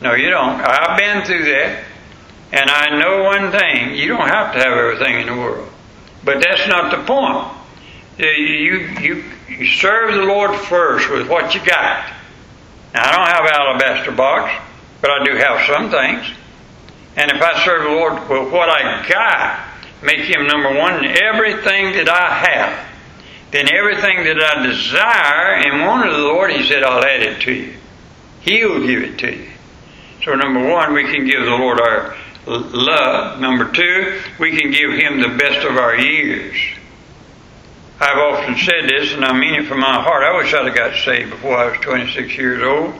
No, 0.00 0.14
you 0.14 0.30
don't. 0.30 0.60
I've 0.60 0.98
been 0.98 1.24
through 1.24 1.44
that. 1.44 1.84
And 2.52 2.70
I 2.70 2.98
know 2.98 3.24
one 3.24 3.50
thing. 3.50 3.94
You 3.94 4.08
don't 4.08 4.28
have 4.28 4.54
to 4.54 4.58
have 4.58 4.72
everything 4.72 5.20
in 5.20 5.26
the 5.26 5.36
world. 5.36 5.68
But 6.24 6.42
that's 6.42 6.66
not 6.68 6.90
the 6.90 7.04
point. 7.04 7.58
You, 8.18 8.88
you, 9.00 9.24
you 9.48 9.66
serve 9.66 10.14
the 10.14 10.22
Lord 10.22 10.54
first 10.54 11.10
with 11.10 11.28
what 11.28 11.54
you 11.54 11.64
got. 11.64 12.10
Now, 12.94 13.04
I 13.04 13.12
don't 13.12 13.28
have 13.28 13.44
an 13.44 13.52
alabaster 13.52 14.12
box, 14.12 14.52
but 15.00 15.10
I 15.10 15.24
do 15.24 15.36
have 15.36 15.66
some 15.66 15.90
things. 15.90 16.26
And 17.16 17.30
if 17.30 17.42
I 17.42 17.64
serve 17.64 17.82
the 17.82 17.90
Lord 17.90 18.14
with 18.28 18.52
what 18.52 18.68
I 18.68 19.06
got, 19.08 19.60
make 20.02 20.20
Him 20.20 20.46
number 20.46 20.74
one 20.76 21.04
in 21.04 21.16
everything 21.22 21.92
that 21.94 22.08
I 22.08 22.34
have, 22.50 22.86
then 23.50 23.72
everything 23.72 24.24
that 24.24 24.40
I 24.40 24.66
desire 24.66 25.54
and 25.54 25.86
want 25.86 26.08
of 26.08 26.14
the 26.14 26.22
Lord, 26.22 26.52
He 26.52 26.66
said, 26.66 26.82
I'll 26.82 27.04
add 27.04 27.22
it 27.22 27.40
to 27.42 27.52
you. 27.52 27.74
He'll 28.40 28.86
give 28.86 29.02
it 29.02 29.18
to 29.18 29.34
you. 29.34 29.48
So, 30.24 30.34
number 30.34 30.68
one, 30.68 30.92
we 30.92 31.04
can 31.04 31.24
give 31.26 31.44
the 31.44 31.50
Lord 31.50 31.80
our 31.80 32.16
love. 32.46 33.40
Number 33.40 33.70
two, 33.70 34.20
we 34.38 34.58
can 34.58 34.70
give 34.70 34.92
Him 34.92 35.20
the 35.20 35.36
best 35.38 35.66
of 35.66 35.76
our 35.76 35.96
years. 35.96 36.56
I've 38.00 38.18
often 38.18 38.56
said 38.56 38.88
this, 38.88 39.12
and 39.12 39.24
I 39.24 39.32
mean 39.32 39.54
it 39.54 39.66
from 39.66 39.80
my 39.80 40.02
heart. 40.02 40.22
I 40.22 40.36
wish 40.36 40.54
I'd 40.54 40.66
have 40.66 40.74
got 40.74 40.94
saved 41.04 41.30
before 41.30 41.56
I 41.56 41.70
was 41.70 41.80
26 41.80 42.36
years 42.36 42.62
old. 42.62 42.94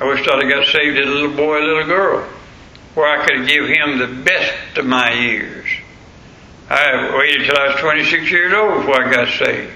I 0.00 0.04
wish 0.04 0.26
I'd 0.26 0.42
have 0.42 0.52
got 0.52 0.66
saved 0.66 0.98
as 0.98 1.06
a 1.06 1.10
little 1.10 1.36
boy, 1.36 1.58
a 1.58 1.64
little 1.64 1.86
girl, 1.86 2.28
where 2.94 3.08
I 3.08 3.24
could 3.24 3.38
have 3.38 3.48
give 3.48 3.68
Him 3.68 3.98
the 3.98 4.22
best 4.24 4.78
of 4.78 4.86
my 4.86 5.12
years. 5.12 5.66
I 6.68 7.16
waited 7.16 7.46
till 7.46 7.56
I 7.56 7.68
was 7.68 7.80
26 7.80 8.30
years 8.30 8.52
old 8.52 8.78
before 8.78 9.04
I 9.04 9.12
got 9.12 9.28
saved. 9.38 9.72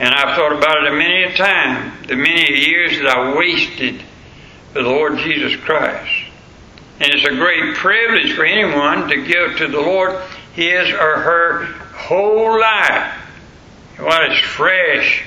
And 0.00 0.12
I've 0.12 0.36
thought 0.36 0.52
about 0.52 0.84
it 0.84 0.92
many 0.92 1.24
a 1.24 1.36
time, 1.36 1.92
the 2.08 2.16
many 2.16 2.66
years 2.66 2.98
that 2.98 3.06
I 3.06 3.36
wasted 3.36 4.02
for 4.72 4.82
the 4.82 4.88
Lord 4.88 5.18
Jesus 5.18 5.54
Christ. 5.60 6.10
And 6.98 7.12
it's 7.12 7.24
a 7.24 7.36
great 7.36 7.76
privilege 7.76 8.32
for 8.34 8.44
anyone 8.44 9.08
to 9.08 9.24
give 9.24 9.58
to 9.58 9.68
the 9.68 9.80
Lord 9.80 10.20
his 10.54 10.90
or 10.90 11.18
her 11.18 11.64
whole 11.94 12.58
life 12.58 13.12
while 13.98 14.30
it's 14.30 14.40
fresh 14.40 15.24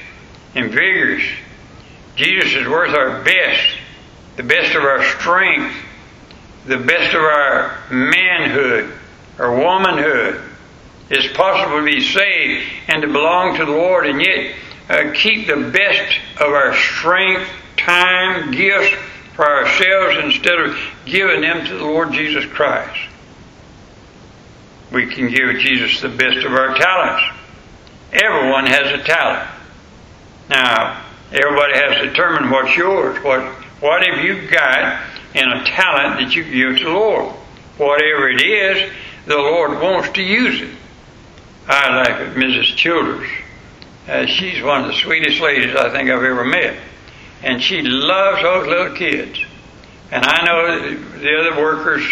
and 0.55 0.72
vigorous. 0.72 1.24
Jesus 2.15 2.53
is 2.53 2.67
worth 2.67 2.94
our 2.96 3.24
best, 3.24 3.77
the 4.36 4.44
best 4.44 4.75
of 4.75 4.84
our 4.84 5.03
strength, 5.03 5.75
the 6.65 6.77
best 6.77 7.15
of 7.15 7.22
our 7.22 7.77
manhood 7.91 8.91
or 9.38 9.55
womanhood. 9.58 10.41
It's 11.09 11.35
possible 11.38 11.79
to 11.79 11.85
be 11.85 12.01
saved 12.01 12.67
and 12.88 13.01
to 13.01 13.07
belong 13.07 13.57
to 13.57 13.65
the 13.65 13.71
Lord 13.71 14.07
and 14.07 14.21
yet 14.21 14.55
uh, 14.89 15.12
keep 15.13 15.47
the 15.47 15.71
best 15.71 16.17
of 16.38 16.51
our 16.51 16.75
strength, 16.75 17.50
time, 17.77 18.51
gifts 18.51 18.95
for 19.35 19.45
ourselves 19.45 20.17
instead 20.24 20.59
of 20.59 20.77
giving 21.05 21.41
them 21.41 21.65
to 21.65 21.77
the 21.77 21.83
Lord 21.83 22.13
Jesus 22.13 22.45
Christ. 22.45 23.00
We 24.91 25.07
can 25.07 25.29
give 25.29 25.59
Jesus 25.59 26.01
the 26.01 26.09
best 26.09 26.38
of 26.45 26.53
our 26.53 26.75
talents. 26.75 27.24
Everyone 28.13 28.65
has 28.67 29.00
a 29.00 29.03
talent. 29.03 29.50
Now, 30.50 31.03
everybody 31.31 31.74
has 31.74 32.01
to 32.01 32.09
determine 32.09 32.50
what's 32.50 32.75
yours. 32.77 33.21
What 33.24 33.41
what 33.81 34.03
have 34.07 34.24
you 34.24 34.47
got 34.47 35.03
in 35.33 35.47
a 35.47 35.65
talent 35.65 36.19
that 36.19 36.35
you 36.35 36.43
give 36.43 36.77
to 36.77 36.85
the 36.85 36.91
Lord? 36.91 37.35
Whatever 37.77 38.29
it 38.29 38.41
is, 38.41 38.91
the 39.25 39.35
Lord 39.35 39.81
wants 39.81 40.09
to 40.12 40.21
use 40.21 40.62
it. 40.62 40.69
I 41.67 41.95
like 41.95 42.36
Mrs. 42.36 42.75
Childers. 42.75 43.27
Uh, 44.07 44.27
she's 44.27 44.62
one 44.62 44.81
of 44.81 44.88
the 44.88 44.93
sweetest 44.93 45.41
ladies 45.41 45.75
I 45.75 45.89
think 45.89 46.12
I've 46.12 46.24
ever 46.24 46.45
met. 46.45 46.77
And 47.41 47.62
she 47.62 47.81
loves 47.81 48.41
those 48.43 48.67
little 48.67 48.95
kids. 48.95 49.39
And 50.12 50.24
I 50.24 50.45
know 50.45 50.95
the 51.19 51.38
other 51.39 51.60
workers, 51.60 52.03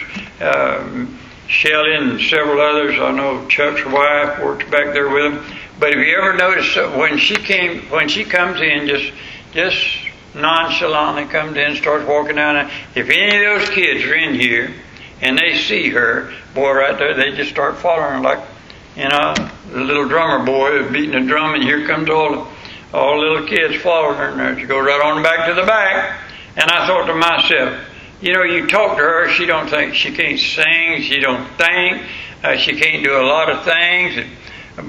um, 0.41 1.19
Shelley 1.47 1.93
and 1.93 2.19
several 2.21 2.59
others, 2.61 2.99
I 2.99 3.11
know 3.11 3.47
Chuck's 3.47 3.85
wife 3.85 4.39
works 4.43 4.67
back 4.71 4.93
there 4.93 5.09
with 5.09 5.33
them. 5.33 5.57
But 5.79 5.89
if 5.89 5.97
you 5.97 6.17
ever 6.17 6.33
notice 6.33 6.75
when 6.97 7.19
she 7.19 7.35
came, 7.35 7.81
when 7.91 8.09
she 8.09 8.23
comes 8.23 8.59
in, 8.59 8.87
just 8.87 9.13
just 9.53 9.97
nonchalantly 10.33 11.25
comes 11.25 11.57
in, 11.57 11.75
starts 11.75 12.07
walking 12.07 12.37
down. 12.37 12.71
If 12.95 13.09
any 13.09 13.45
of 13.45 13.59
those 13.59 13.69
kids 13.69 14.03
are 14.03 14.15
in 14.15 14.33
here 14.33 14.73
and 15.21 15.37
they 15.37 15.57
see 15.59 15.89
her, 15.89 16.33
boy, 16.55 16.71
right 16.71 16.97
there, 16.97 17.13
they 17.13 17.35
just 17.35 17.51
start 17.51 17.77
following 17.77 18.15
her 18.15 18.19
like 18.19 18.52
you 18.95 19.09
know, 19.09 19.33
the 19.71 19.79
little 19.79 20.07
drummer 20.07 20.45
boy 20.45 20.89
beating 20.91 21.11
the 21.11 21.27
drum, 21.27 21.55
and 21.55 21.63
here 21.63 21.87
comes 21.87 22.09
all 22.09 22.47
all 22.93 23.19
the 23.19 23.27
little 23.27 23.47
kids 23.47 23.81
following 23.81 24.17
her, 24.17 24.49
and 24.49 24.59
she 24.59 24.67
goes 24.67 24.85
right 24.85 25.01
on 25.03 25.23
back 25.23 25.47
to 25.47 25.55
the 25.55 25.65
back. 25.65 26.19
And 26.55 26.69
I 26.69 26.85
thought 26.85 27.07
to 27.07 27.15
myself, 27.15 27.83
you 28.21 28.33
know, 28.33 28.43
you 28.43 28.67
talk 28.67 28.97
to 28.97 29.03
her, 29.03 29.29
she 29.31 29.47
don't 29.47 29.67
think 29.67 29.95
she 29.95 30.11
can't 30.11 30.39
sing, 30.39 31.01
she 31.01 31.19
don't 31.19 31.47
think, 31.57 32.03
uh, 32.43 32.55
she 32.57 32.79
can't 32.79 33.03
do 33.03 33.19
a 33.19 33.25
lot 33.25 33.49
of 33.49 33.65
things, 33.65 34.27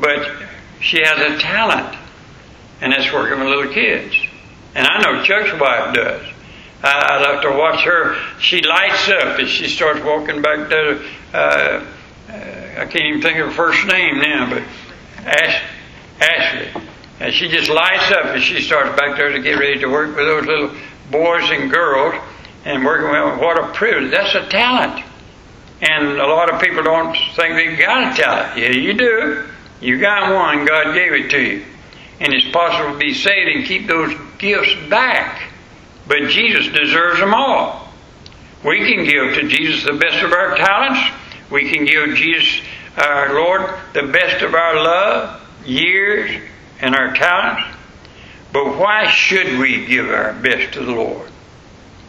but 0.00 0.30
she 0.80 0.99
has 0.99 1.18
a 1.18 1.38
talent, 1.38 1.96
and 2.82 2.92
that's 2.92 3.11
working 3.11 3.38
with 3.38 3.49
little 3.49 3.73
kids. 3.73 4.14
And 4.75 4.87
I 4.87 5.00
know 5.00 5.25
Chuck's 5.25 5.58
wife 5.58 5.94
does. 5.94 6.26
I, 6.82 6.92
I 6.92 7.23
love 7.23 7.42
to 7.42 7.58
watch 7.58 7.84
her. 7.84 8.16
She 8.38 8.61
lights 8.61 9.08
up 9.08 9.40
as 9.40 9.49
she 9.49 9.68
starts 9.68 10.00
walking 10.04 10.42
back 10.42 10.68
to. 10.68 11.08
Uh, 11.32 11.87
Uh, 12.28 12.33
I 12.33 12.87
can't 12.87 13.04
even 13.04 13.23
think 13.23 13.38
of 13.38 13.49
her 13.49 13.52
first 13.52 13.87
name 13.87 14.19
now, 14.19 14.50
but 14.50 14.62
Ash, 15.25 15.62
Ashley. 16.21 16.83
And 17.21 17.33
she 17.33 17.49
just 17.49 17.69
lights 17.69 18.11
up 18.12 18.26
as 18.26 18.43
she 18.43 18.61
starts 18.61 18.99
back 18.99 19.16
there 19.16 19.31
to 19.31 19.40
get 19.40 19.59
ready 19.59 19.78
to 19.81 19.87
work 19.87 20.16
with 20.16 20.26
those 20.26 20.47
little 20.47 20.71
boys 21.11 21.49
and 21.50 21.71
girls 21.71 22.14
and 22.64 22.85
working 22.85 23.11
with 23.11 23.40
what 23.40 23.59
a 23.59 23.73
privilege. 23.73 24.11
That's 24.11 24.35
a 24.35 24.49
talent. 24.49 25.04
And 25.81 26.19
a 26.19 26.26
lot 26.26 26.52
of 26.52 26.61
people 26.61 26.83
don't 26.83 27.14
think 27.35 27.57
they've 27.57 27.78
got 27.78 28.12
a 28.12 28.16
talent. 28.16 28.59
Yeah, 28.59 28.71
you 28.71 28.95
do. 28.95 29.49
You 29.81 30.00
got 30.00 30.33
one, 30.35 30.64
God 30.64 30.95
gave 30.95 31.12
it 31.12 31.31
to 31.31 31.40
you. 31.40 31.64
And 32.21 32.33
it's 32.33 32.50
possible 32.52 32.93
to 32.93 32.99
be 32.99 33.12
saved 33.12 33.54
and 33.54 33.66
keep 33.66 33.87
those 33.87 34.14
gifts 34.38 34.75
back. 34.88 35.50
But 36.07 36.28
Jesus 36.28 36.73
deserves 36.73 37.21
them 37.21 37.35
all. 37.35 37.88
We 38.64 38.78
can 38.78 39.04
give 39.04 39.35
to 39.35 39.49
Jesus 39.49 39.85
the 39.85 39.99
best 39.99 40.23
of 40.23 40.33
our 40.33 40.57
talents 40.57 41.00
we 41.50 41.70
can 41.70 41.84
give 41.84 42.14
Jesus, 42.16 42.62
our 42.96 43.34
Lord, 43.34 43.74
the 43.92 44.04
best 44.04 44.42
of 44.42 44.54
our 44.54 44.76
love, 44.76 45.42
years, 45.64 46.42
and 46.80 46.94
our 46.94 47.14
talents. 47.14 47.76
But 48.52 48.78
why 48.78 49.10
should 49.10 49.58
we 49.58 49.86
give 49.86 50.08
our 50.10 50.32
best 50.32 50.74
to 50.74 50.84
the 50.84 50.92
Lord? 50.92 51.28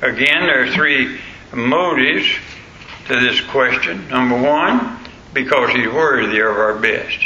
Again, 0.02 0.42
there 0.42 0.64
are 0.64 0.72
three 0.72 1.20
motives 1.54 2.28
to 3.08 3.20
this 3.20 3.42
question. 3.42 4.08
Number 4.10 4.40
one, 4.40 5.00
because 5.34 5.72
He's 5.72 5.88
worthy 5.88 6.40
of 6.40 6.56
our 6.56 6.78
best. 6.78 7.18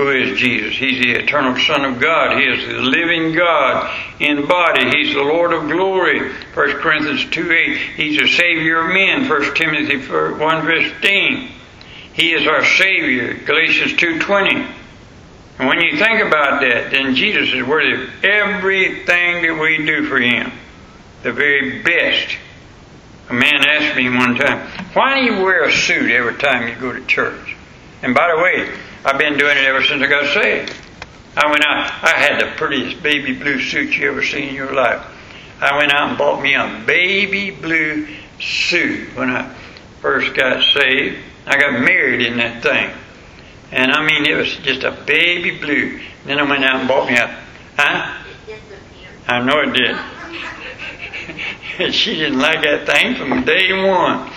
Who 0.00 0.08
is 0.08 0.38
Jesus? 0.38 0.74
He's 0.78 0.98
the 0.98 1.10
eternal 1.10 1.54
Son 1.60 1.84
of 1.84 2.00
God. 2.00 2.38
He 2.38 2.46
is 2.46 2.66
the 2.66 2.80
living 2.80 3.34
God 3.34 3.94
in 4.18 4.46
body. 4.46 4.88
He's 4.96 5.14
the 5.14 5.20
Lord 5.20 5.52
of 5.52 5.68
glory. 5.68 6.20
1 6.20 6.32
Corinthians 6.54 7.26
2 7.26 7.52
8. 7.52 7.76
He's 7.96 8.18
the 8.18 8.26
Savior 8.28 8.80
of 8.80 8.94
men. 8.94 9.28
1 9.28 9.54
Timothy 9.54 9.98
1 9.98 10.66
15. 10.66 11.52
He 12.14 12.32
is 12.32 12.46
our 12.46 12.64
Savior. 12.64 13.34
Galatians 13.44 13.92
2.20. 14.00 14.72
And 15.58 15.68
when 15.68 15.82
you 15.82 15.98
think 15.98 16.26
about 16.26 16.62
that, 16.62 16.90
then 16.92 17.14
Jesus 17.14 17.52
is 17.52 17.62
worthy 17.62 17.92
of 17.92 18.24
everything 18.24 19.42
that 19.42 19.58
we 19.60 19.84
do 19.84 20.06
for 20.06 20.18
Him. 20.18 20.50
The 21.24 21.32
very 21.34 21.82
best. 21.82 22.38
A 23.28 23.34
man 23.34 23.68
asked 23.68 23.98
me 23.98 24.08
one 24.08 24.34
time, 24.34 24.66
why 24.94 25.16
do 25.16 25.26
you 25.26 25.42
wear 25.42 25.64
a 25.64 25.72
suit 25.72 26.10
every 26.10 26.36
time 26.36 26.68
you 26.68 26.74
go 26.76 26.90
to 26.90 27.04
church? 27.04 27.54
And 28.00 28.14
by 28.14 28.34
the 28.34 28.42
way, 28.42 28.78
I've 29.04 29.18
been 29.18 29.38
doing 29.38 29.56
it 29.56 29.64
ever 29.64 29.82
since 29.82 30.02
I 30.02 30.06
got 30.06 30.34
saved. 30.34 30.74
I 31.36 31.50
went 31.50 31.64
out, 31.64 31.90
I 32.02 32.18
had 32.18 32.40
the 32.40 32.50
prettiest 32.56 33.02
baby 33.02 33.32
blue 33.32 33.60
suit 33.60 33.96
you 33.96 34.10
ever 34.10 34.22
seen 34.22 34.50
in 34.50 34.54
your 34.54 34.74
life. 34.74 35.02
I 35.60 35.76
went 35.78 35.92
out 35.92 36.10
and 36.10 36.18
bought 36.18 36.42
me 36.42 36.54
a 36.54 36.82
baby 36.86 37.50
blue 37.50 38.06
suit 38.40 39.16
when 39.16 39.30
I 39.30 39.54
first 40.00 40.34
got 40.34 40.62
saved. 40.64 41.18
I 41.46 41.58
got 41.58 41.80
married 41.80 42.26
in 42.26 42.36
that 42.38 42.62
thing. 42.62 42.90
And 43.72 43.92
I 43.92 44.04
mean, 44.04 44.26
it 44.26 44.34
was 44.34 44.56
just 44.56 44.82
a 44.82 44.90
baby 44.90 45.58
blue. 45.58 46.00
Then 46.26 46.38
I 46.38 46.42
went 46.42 46.64
out 46.64 46.80
and 46.80 46.88
bought 46.88 47.08
me 47.08 47.16
a, 47.16 47.28
huh? 47.76 48.16
I 49.28 49.40
know 49.40 49.60
it 49.60 49.72
did. 49.72 49.96
she 51.94 52.16
didn't 52.16 52.38
like 52.38 52.62
that 52.62 52.86
thing 52.86 53.16
from 53.16 53.44
day 53.44 53.72
one. 53.72 54.30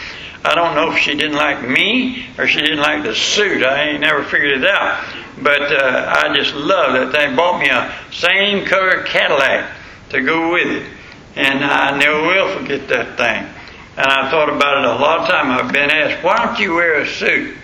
I 0.45 0.55
don't 0.55 0.75
know 0.75 0.91
if 0.91 1.00
she 1.00 1.15
didn't 1.15 1.38
like 1.38 1.67
me 1.67 2.27
or 2.38 2.47
she 2.47 2.59
didn't 2.59 2.79
like 2.79 3.03
the 3.03 3.15
suit. 3.15 3.63
I 3.63 3.89
ain't 3.89 4.01
never 4.01 4.23
figured 4.23 4.62
it 4.62 4.65
out. 4.65 5.05
But 5.41 5.62
uh, 5.62 6.13
I 6.15 6.35
just 6.35 6.53
love 6.53 6.93
that 6.93 7.12
thing. 7.12 7.35
Bought 7.35 7.59
me 7.59 7.69
a 7.69 7.93
same 8.12 8.65
color 8.65 9.03
Cadillac 9.03 9.71
to 10.09 10.21
go 10.21 10.51
with 10.51 10.67
it. 10.67 10.91
And 11.35 11.63
I 11.63 11.97
never 11.97 12.21
will 12.21 12.59
forget 12.59 12.88
that 12.89 13.17
thing. 13.17 13.50
And 13.95 14.07
I 14.07 14.29
thought 14.29 14.50
about 14.50 14.79
it 14.79 14.85
a 14.85 14.95
lot 15.01 15.21
of 15.21 15.29
time. 15.29 15.51
I've 15.51 15.71
been 15.71 15.89
asked, 15.89 16.23
why 16.23 16.45
don't 16.45 16.59
you 16.59 16.75
wear 16.75 17.01
a 17.01 17.07
suit? 17.07 17.55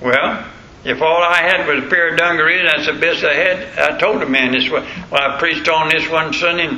Well, 0.00 0.44
if 0.84 1.02
all 1.02 1.22
I 1.22 1.36
had 1.36 1.66
was 1.66 1.84
a 1.84 1.88
pair 1.88 2.10
of 2.10 2.18
dungarees, 2.18 2.62
that's 2.64 2.86
the 2.86 3.00
best 3.00 3.24
I 3.24 3.34
had. 3.34 3.78
I 3.78 3.98
told 3.98 4.22
a 4.22 4.28
man 4.28 4.52
this 4.52 4.68
when 4.70 4.84
I 5.12 5.38
preached 5.38 5.68
on 5.68 5.88
this 5.88 6.08
one 6.08 6.32
Sunday 6.32 6.68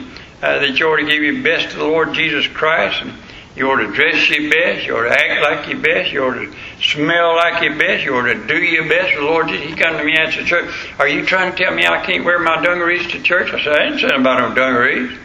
uh, 0.43 0.59
that 0.61 0.79
you 0.79 0.87
ought 0.87 0.97
to 0.97 1.05
give 1.05 1.23
your 1.23 1.43
best 1.43 1.71
to 1.71 1.77
the 1.77 1.85
Lord 1.85 2.15
Jesus 2.15 2.47
Christ. 2.47 3.03
And 3.03 3.13
you 3.57 3.69
ought 3.69 3.81
to 3.81 3.93
dress 3.93 4.31
your 4.31 4.51
best. 4.51 4.87
You 4.87 4.97
ought 4.97 5.09
to 5.09 5.11
act 5.11 5.43
like 5.43 5.69
your 5.69 5.81
best. 5.81 6.13
You 6.13 6.25
ought 6.25 6.35
to 6.35 6.53
smell 6.81 7.35
like 7.35 7.63
your 7.63 7.77
best. 7.77 8.05
You 8.05 8.15
ought 8.15 8.33
to 8.33 8.47
do 8.47 8.57
your 8.57 8.89
best 8.89 9.15
the 9.17 9.23
Lord. 9.23 9.51
He 9.51 9.75
come 9.75 9.97
to 9.97 10.05
me 10.05 10.17
after 10.17 10.45
church. 10.45 10.73
Are 10.99 11.09
you 11.09 11.27
trying 11.27 11.51
to 11.53 11.59
tell 11.59 11.75
me 11.75 11.85
I 11.85 12.05
can't 12.05 12.25
wear 12.25 12.39
my 12.39 12.63
dungarees 12.63 13.09
to 13.09 13.23
church? 13.23 13.53
I 13.53 13.63
said, 13.63 13.73
I 13.73 13.85
ain't 13.87 14.01
saying 14.01 14.21
about 14.21 14.49
no 14.49 14.55
dungarees. 14.55 15.19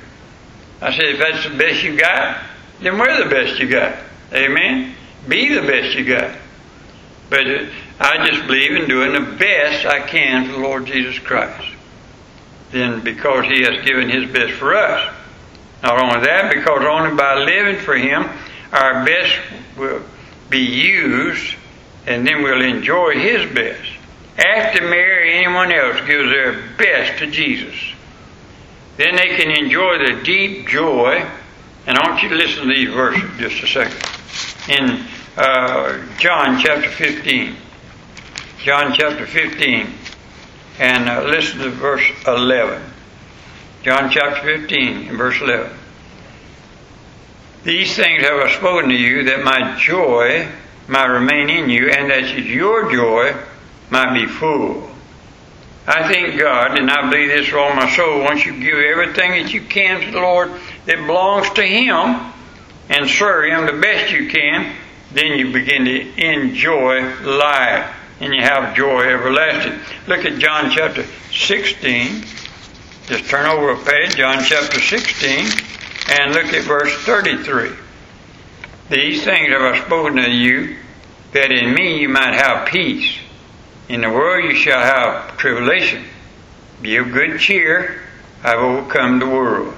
I 0.82 0.92
said, 0.92 1.06
if 1.06 1.20
that's 1.20 1.48
the 1.48 1.56
best 1.58 1.84
you 1.84 1.98
got, 1.98 2.44
then 2.82 2.98
wear 2.98 3.24
the 3.24 3.30
best 3.30 3.60
you 3.60 3.70
got. 3.70 3.96
Amen? 4.34 4.96
Be 5.28 5.54
the 5.54 5.62
best 5.62 5.96
you 5.96 6.06
got. 6.06 6.36
But 7.30 7.48
uh, 7.48 7.66
I 8.00 8.28
just 8.28 8.46
believe 8.48 8.76
in 8.76 8.88
doing 8.88 9.14
the 9.14 9.38
best 9.38 9.86
I 9.86 10.02
can 10.02 10.48
for 10.48 10.54
the 10.54 10.60
Lord 10.60 10.86
Jesus 10.86 11.18
Christ. 11.20 11.68
Then 12.72 13.04
because 13.04 13.46
He 13.46 13.64
has 13.64 13.86
given 13.86 14.10
His 14.10 14.32
best 14.32 14.54
for 14.54 14.76
us. 14.76 15.14
Not 15.86 16.02
only 16.02 16.26
that, 16.26 16.52
because 16.52 16.82
only 16.82 17.16
by 17.16 17.36
living 17.36 17.80
for 17.80 17.96
Him, 17.96 18.28
our 18.74 19.06
best 19.06 19.38
will 19.78 20.02
be 20.50 20.58
used, 20.58 21.54
and 22.08 22.26
then 22.26 22.42
we'll 22.42 22.64
enjoy 22.64 23.14
His 23.14 23.46
best. 23.54 23.88
After 24.36 24.82
Mary, 24.82 25.38
anyone 25.38 25.72
else 25.72 25.98
gives 26.08 26.32
their 26.32 26.54
best 26.76 27.20
to 27.20 27.30
Jesus. 27.30 27.76
Then 28.98 29.16
they 29.16 29.38
can 29.38 29.52
enjoy 29.52 30.00
the 30.00 30.24
deep 30.24 30.68
joy. 30.68 31.24
And 31.86 31.98
I 32.00 32.10
want 32.10 32.24
you 32.24 32.30
to 32.30 32.36
listen 32.36 32.68
to 32.68 32.74
these 32.74 32.90
verses 32.90 33.30
just 33.38 33.64
a 33.64 33.68
second. 33.68 34.02
In 34.68 35.06
uh, 35.38 36.04
John 36.18 36.60
chapter 36.60 36.90
15. 36.90 37.56
John 38.58 38.92
chapter 38.98 39.28
15. 39.28 39.88
And 40.80 41.08
uh, 41.08 41.26
listen 41.26 41.60
to 41.60 41.70
verse 41.70 42.10
11. 42.26 42.82
John 43.86 44.10
chapter 44.10 44.42
15 44.42 45.10
and 45.10 45.16
verse 45.16 45.40
11. 45.40 45.72
These 47.64 47.96
things 47.96 48.24
have 48.24 48.40
I 48.40 48.52
spoken 48.54 48.90
to 48.90 48.96
you 48.96 49.26
that 49.26 49.44
my 49.44 49.78
joy 49.78 50.48
might 50.88 51.06
remain 51.06 51.52
in 51.52 51.70
you 51.70 51.92
and 51.92 52.10
that 52.10 52.36
your 52.36 52.92
joy 52.92 53.36
might 53.92 54.16
be 54.16 54.26
full. 54.26 54.90
I 55.86 56.12
thank 56.12 56.40
God, 56.40 56.80
and 56.80 56.90
I 56.90 57.12
believe 57.12 57.28
this 57.28 57.46
with 57.46 57.58
all 57.58 57.76
my 57.76 57.96
soul, 57.96 58.24
once 58.24 58.44
you 58.44 58.60
give 58.60 58.74
everything 58.74 59.44
that 59.44 59.54
you 59.54 59.62
can 59.62 60.02
to 60.02 60.12
the 60.12 60.20
Lord 60.20 60.50
that 60.88 61.06
belongs 61.06 61.52
to 61.52 61.62
Him 61.62 62.34
and 62.90 63.08
serve 63.08 63.52
Him 63.52 63.68
the 63.68 63.80
best 63.80 64.12
you 64.12 64.30
can, 64.30 64.76
then 65.12 65.38
you 65.38 65.54
begin 65.54 65.86
to 65.86 66.26
enjoy 66.26 67.04
life 67.24 67.96
and 68.20 68.34
you 68.34 68.42
have 68.42 68.76
joy 68.76 69.02
everlasting. 69.02 69.80
Look 70.08 70.26
at 70.26 70.40
John 70.40 70.72
chapter 70.72 71.06
16. 71.32 72.45
Just 73.08 73.30
turn 73.30 73.46
over 73.46 73.70
a 73.70 73.78
page, 73.78 74.16
John 74.16 74.44
chapter 74.44 74.80
16, 74.80 75.46
and 76.20 76.34
look 76.34 76.46
at 76.46 76.64
verse 76.64 76.92
33. 77.04 77.70
These 78.90 79.24
things 79.24 79.50
have 79.50 79.62
I 79.62 79.86
spoken 79.86 80.16
to 80.24 80.32
you, 80.32 80.78
that 81.32 81.52
in 81.52 81.76
me 81.76 82.00
you 82.00 82.10
might 82.10 82.34
have 82.34 82.68
peace. 82.68 83.20
In 83.90 84.02
the 84.02 84.10
world 84.10 84.46
you 84.46 84.56
shall 84.56 84.80
have 84.80 85.38
tribulation. 85.38 86.04
Be 86.82 86.96
of 86.96 87.12
good 87.12 87.40
cheer. 87.40 88.02
I've 88.44 88.58
overcome 88.58 89.20
the 89.20 89.30
world. 89.30 89.76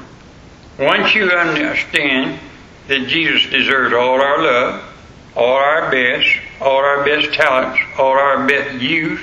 Once 0.79 1.13
you 1.13 1.29
understand 1.29 2.39
that 2.87 3.09
Jesus 3.09 3.51
deserves 3.51 3.93
all 3.93 4.21
our 4.21 4.41
love, 4.41 4.95
all 5.35 5.57
our 5.57 5.91
best, 5.91 6.29
all 6.61 6.77
our 6.77 7.03
best 7.03 7.33
talents, 7.33 7.77
all 7.97 8.17
our 8.17 8.47
best 8.47 8.81
use, 8.81 9.19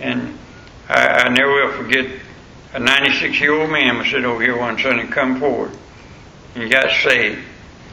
and 0.00 0.36
I, 0.88 1.06
I 1.06 1.28
never 1.28 1.52
will 1.52 1.72
forget 1.72 2.25
a 2.72 2.78
96 2.78 3.40
year 3.40 3.54
old 3.54 3.70
man 3.70 3.98
was 3.98 4.06
sitting 4.08 4.24
over 4.24 4.42
here 4.42 4.58
one 4.58 4.78
Sunday 4.78 5.06
come 5.06 5.40
forward 5.40 5.72
and 6.54 6.70
got 6.70 6.90
saved. 7.02 7.38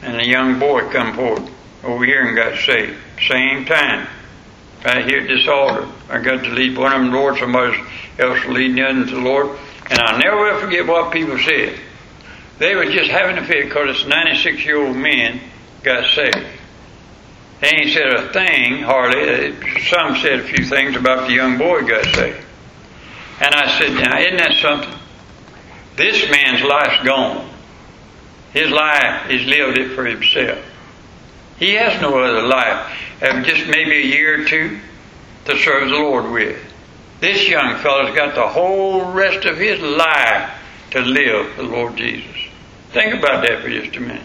And 0.02 0.20
a 0.20 0.26
young 0.26 0.58
boy 0.58 0.90
come 0.90 1.14
forward 1.14 1.50
over 1.82 2.04
here 2.04 2.26
and 2.26 2.36
got 2.36 2.58
saved. 2.58 2.96
Same 3.26 3.64
time 3.64 4.06
right 4.84 5.08
here 5.08 5.20
at 5.20 5.28
this 5.28 5.48
altar. 5.48 5.88
I 6.10 6.20
got 6.20 6.44
to 6.44 6.50
lead 6.50 6.76
one 6.76 6.92
of 6.92 7.00
them, 7.00 7.12
Lord, 7.12 7.38
somebody 7.38 7.78
else 8.18 8.44
leading 8.46 8.76
the 8.76 8.88
other 8.88 9.06
to 9.06 9.14
the 9.14 9.20
Lord. 9.20 9.58
And 9.90 9.98
I'll 9.98 10.18
never 10.18 10.58
forget 10.60 10.86
what 10.86 11.12
people 11.12 11.38
said. 11.38 11.78
They 12.58 12.74
were 12.74 12.86
just 12.86 13.10
having 13.10 13.38
a 13.38 13.46
fit 13.46 13.64
because 13.64 13.96
this 13.96 14.06
96 14.06 14.64
year 14.64 14.84
old 14.84 14.96
man 14.96 15.40
got 15.82 16.10
saved. 16.14 16.46
They 17.60 17.68
ain't 17.68 17.92
said 17.92 18.12
a 18.12 18.32
thing, 18.32 18.82
hardly. 18.82 19.54
Some 19.84 20.16
said 20.16 20.40
a 20.40 20.42
few 20.42 20.64
things 20.66 20.96
about 20.96 21.28
the 21.28 21.34
young 21.34 21.56
boy 21.56 21.82
got 21.82 22.04
saved. 22.14 22.43
And 23.44 23.54
I 23.54 23.78
said, 23.78 23.92
now, 23.92 24.18
isn't 24.18 24.38
that 24.38 24.56
something? 24.62 24.98
This 25.96 26.30
man's 26.30 26.62
life's 26.62 27.06
gone. 27.06 27.46
His 28.54 28.70
life, 28.70 29.28
he's 29.28 29.46
lived 29.46 29.76
it 29.76 29.94
for 29.94 30.06
himself. 30.06 30.64
He 31.58 31.74
has 31.74 32.00
no 32.00 32.18
other 32.18 32.46
life, 32.46 32.90
just 33.44 33.66
maybe 33.66 33.98
a 33.98 34.06
year 34.06 34.40
or 34.40 34.44
two 34.46 34.80
to 35.44 35.58
serve 35.58 35.90
the 35.90 35.94
Lord 35.94 36.32
with. 36.32 36.58
This 37.20 37.46
young 37.46 37.76
fellow's 37.82 38.16
got 38.16 38.34
the 38.34 38.48
whole 38.48 39.12
rest 39.12 39.44
of 39.44 39.58
his 39.58 39.78
life 39.78 40.50
to 40.92 41.00
live 41.00 41.52
for 41.52 41.64
the 41.64 41.68
Lord 41.68 41.96
Jesus. 41.96 42.36
Think 42.92 43.12
about 43.12 43.42
that 43.42 43.62
for 43.62 43.68
just 43.68 43.94
a 43.96 44.00
minute. 44.00 44.22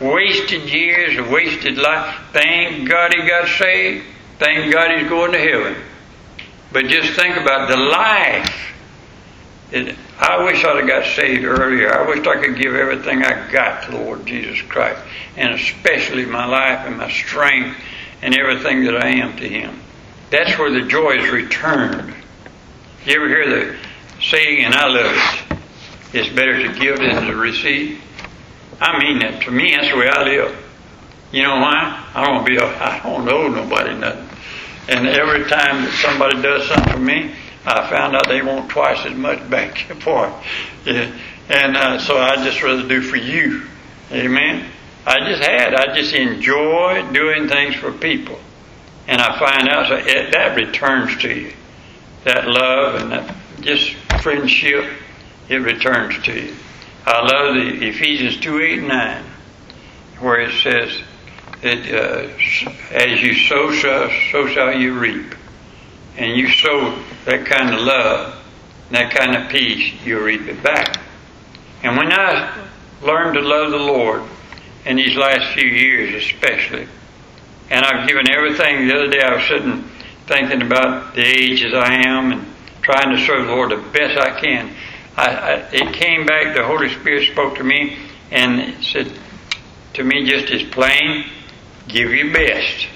Wasted 0.00 0.68
years, 0.68 1.16
a 1.18 1.30
wasted 1.30 1.78
life. 1.78 2.16
Thank 2.32 2.88
God 2.88 3.14
he 3.14 3.28
got 3.28 3.46
saved. 3.46 4.06
Thank 4.40 4.72
God 4.72 4.98
he's 4.98 5.08
going 5.08 5.32
to 5.32 5.38
heaven. 5.38 5.76
But 6.72 6.86
just 6.86 7.18
think 7.18 7.36
about 7.36 7.68
the 7.68 7.76
life. 7.76 8.74
It, 9.72 9.96
I 10.18 10.44
wish 10.44 10.64
I'd 10.64 10.76
have 10.76 10.86
got 10.86 11.04
saved 11.14 11.44
earlier. 11.44 11.92
I 11.92 12.08
wish 12.08 12.26
I 12.26 12.44
could 12.44 12.56
give 12.56 12.74
everything 12.74 13.22
I 13.22 13.50
got 13.50 13.84
to 13.84 13.92
the 13.92 13.98
Lord 13.98 14.26
Jesus 14.26 14.60
Christ, 14.62 15.00
and 15.36 15.54
especially 15.54 16.26
my 16.26 16.44
life 16.44 16.86
and 16.86 16.96
my 16.96 17.10
strength 17.10 17.78
and 18.22 18.36
everything 18.36 18.84
that 18.84 18.96
I 18.96 19.08
am 19.08 19.36
to 19.36 19.48
Him. 19.48 19.80
That's 20.30 20.58
where 20.58 20.70
the 20.70 20.82
joy 20.82 21.18
is 21.18 21.30
returned. 21.30 22.14
You 23.04 23.16
ever 23.16 23.28
hear 23.28 23.48
the 23.48 23.76
saying, 24.22 24.64
and 24.64 24.74
I 24.74 24.86
love 24.88 25.50
it, 25.50 25.58
it's 26.12 26.28
better 26.28 26.62
to 26.62 26.78
give 26.78 26.98
than 26.98 27.26
to 27.26 27.36
receive? 27.36 28.02
I 28.80 28.98
mean 28.98 29.18
that. 29.20 29.42
To 29.42 29.50
me, 29.50 29.72
that's 29.74 29.90
the 29.90 29.96
way 29.96 30.08
I 30.08 30.22
live. 30.22 30.66
You 31.32 31.42
know 31.42 31.56
why? 31.56 32.06
I 32.14 32.24
don't 32.24 32.44
be. 32.44 32.58
I 32.58 33.00
don't 33.02 33.28
owe 33.28 33.48
nobody 33.48 33.94
nothing. 33.94 34.29
And 34.90 35.06
every 35.06 35.48
time 35.48 35.84
that 35.84 35.92
somebody 36.02 36.42
does 36.42 36.66
something 36.66 36.92
for 36.92 36.98
me, 36.98 37.32
I 37.64 37.88
found 37.88 38.16
out 38.16 38.26
they 38.26 38.42
want 38.42 38.68
twice 38.70 39.06
as 39.06 39.14
much 39.14 39.48
back 39.48 39.78
for 40.00 40.26
it. 40.26 40.34
Yeah. 40.84 41.18
And 41.48 41.76
uh, 41.76 41.98
so 42.00 42.18
I 42.18 42.36
just 42.44 42.60
rather 42.60 42.86
do 42.86 43.00
for 43.00 43.16
you. 43.16 43.68
Amen. 44.10 44.68
I 45.06 45.28
just 45.28 45.42
had. 45.42 45.74
I 45.74 45.94
just 45.94 46.12
enjoy 46.12 47.08
doing 47.12 47.48
things 47.48 47.76
for 47.76 47.92
people. 47.92 48.40
And 49.06 49.20
I 49.22 49.38
find 49.38 49.68
out 49.68 49.88
so 49.88 49.94
it, 49.96 50.32
that 50.32 50.56
returns 50.56 51.16
to 51.22 51.32
you. 51.32 51.52
That 52.24 52.48
love 52.48 53.00
and 53.00 53.12
that 53.12 53.36
just 53.60 53.94
friendship, 54.22 54.90
it 55.48 55.56
returns 55.56 56.20
to 56.24 56.32
you. 56.32 56.54
I 57.06 57.20
love 57.20 57.54
the 57.54 57.86
Ephesians 57.86 58.38
2 58.40 58.60
8 58.60 58.82
9, 58.82 59.24
where 60.18 60.40
it 60.40 60.52
says 60.62 61.02
that 61.62 61.78
uh, 61.92 62.94
as 62.94 63.22
you 63.22 63.34
sow, 63.34 63.72
so 63.72 64.46
shall 64.48 64.74
you 64.74 64.98
reap. 64.98 65.34
And 66.16 66.36
you 66.36 66.50
sow 66.50 66.98
that 67.24 67.46
kind 67.46 67.74
of 67.74 67.80
love, 67.80 68.36
that 68.90 69.14
kind 69.14 69.36
of 69.36 69.50
peace, 69.50 69.94
you 70.04 70.22
reap 70.22 70.42
it 70.42 70.62
back. 70.62 71.00
And 71.82 71.96
when 71.96 72.12
I 72.12 72.66
learned 73.02 73.34
to 73.34 73.40
love 73.40 73.70
the 73.70 73.78
Lord, 73.78 74.22
in 74.84 74.96
these 74.96 75.16
last 75.16 75.54
few 75.54 75.68
years 75.68 76.14
especially. 76.24 76.86
And 77.70 77.84
I've 77.84 78.08
given 78.08 78.30
everything. 78.30 78.88
The 78.88 78.94
other 78.94 79.08
day 79.08 79.20
I 79.22 79.36
was 79.36 79.46
sitting 79.46 79.84
thinking 80.26 80.62
about 80.62 81.14
the 81.14 81.22
age 81.22 81.64
as 81.64 81.74
I 81.74 82.06
am 82.06 82.32
and 82.32 82.46
trying 82.82 83.16
to 83.16 83.24
serve 83.26 83.46
the 83.46 83.52
Lord 83.52 83.70
the 83.70 83.76
best 83.76 84.18
I 84.18 84.40
can. 84.40 84.72
I, 85.16 85.26
I, 85.26 85.52
it 85.72 85.94
came 85.94 86.24
back, 86.24 86.56
the 86.56 86.64
Holy 86.64 86.88
Spirit 86.88 87.30
spoke 87.30 87.56
to 87.56 87.64
me 87.64 87.98
and 88.30 88.82
said 88.82 89.12
to 89.94 90.04
me 90.04 90.24
just 90.24 90.52
as 90.52 90.62
plain, 90.62 91.24
give 91.92 92.10
your 92.10 92.32
best. 92.32 92.88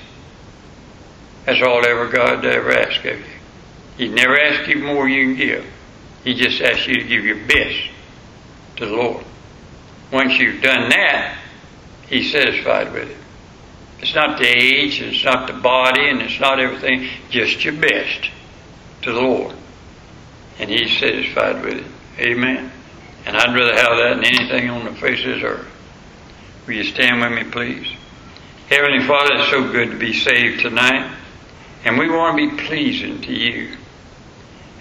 That's 1.45 1.63
all 1.63 1.85
ever 1.87 2.09
God 2.09 2.45
ever 2.45 2.73
asked 2.73 3.05
of 3.05 3.19
you. 3.19 3.25
He 3.97 4.09
never 4.09 4.39
asked 4.41 4.69
you 4.69 4.83
more 4.83 5.09
you 5.09 5.35
can 5.35 5.37
give. 5.37 5.67
He 6.25 6.35
just 6.35 6.61
asked 6.61 6.87
you 6.87 6.95
to 6.95 7.05
give 7.05 7.25
your 7.25 7.47
best 7.47 7.91
to 8.77 8.87
the 8.87 8.93
Lord. 8.93 9.25
Once 10.11 10.39
you've 10.39 10.63
done 10.63 10.89
that, 10.89 11.39
He's 12.09 12.33
satisfied 12.33 12.93
with 12.93 13.11
it. 13.11 13.17
It's 14.01 14.15
not 14.15 14.39
the 14.39 14.47
age, 14.47 15.01
and 15.01 15.15
it's 15.15 15.25
not 15.25 15.47
the 15.47 15.55
body, 15.55 16.09
and 16.09 16.21
it's 16.21 16.41
not 16.41 16.61
everything, 16.61 17.09
just 17.31 17.65
your 17.65 17.75
best 17.75 18.31
to 19.03 19.13
the 19.13 19.21
Lord. 19.21 19.55
And 20.59 20.71
He's 20.71 20.99
satisfied 20.99 21.63
with 21.63 21.75
it. 21.75 21.87
Amen. 22.19 22.71
And 23.27 23.37
I'd 23.37 23.55
rather 23.55 23.75
have 23.75 23.99
that 23.99 24.15
than 24.17 24.25
anything 24.25 24.71
on 24.71 24.85
the 24.85 24.93
face 24.93 25.21
of 25.21 25.35
this 25.35 25.43
earth. 25.43 25.67
Will 26.67 26.75
you 26.75 26.85
stand 26.85 27.21
with 27.21 27.33
me, 27.33 27.51
please? 27.51 27.87
Heavenly 28.75 29.07
Father, 29.07 29.37
it's 29.37 29.51
so 29.51 29.71
good 29.71 29.93
to 29.93 29.97
be 29.97 30.13
saved 30.13 30.63
tonight, 30.63 31.09
and 31.85 31.97
we 31.97 32.11
want 32.11 32.37
to 32.37 32.51
be 32.51 32.63
pleasing 32.65 33.21
to 33.21 33.33
you. 33.33 33.77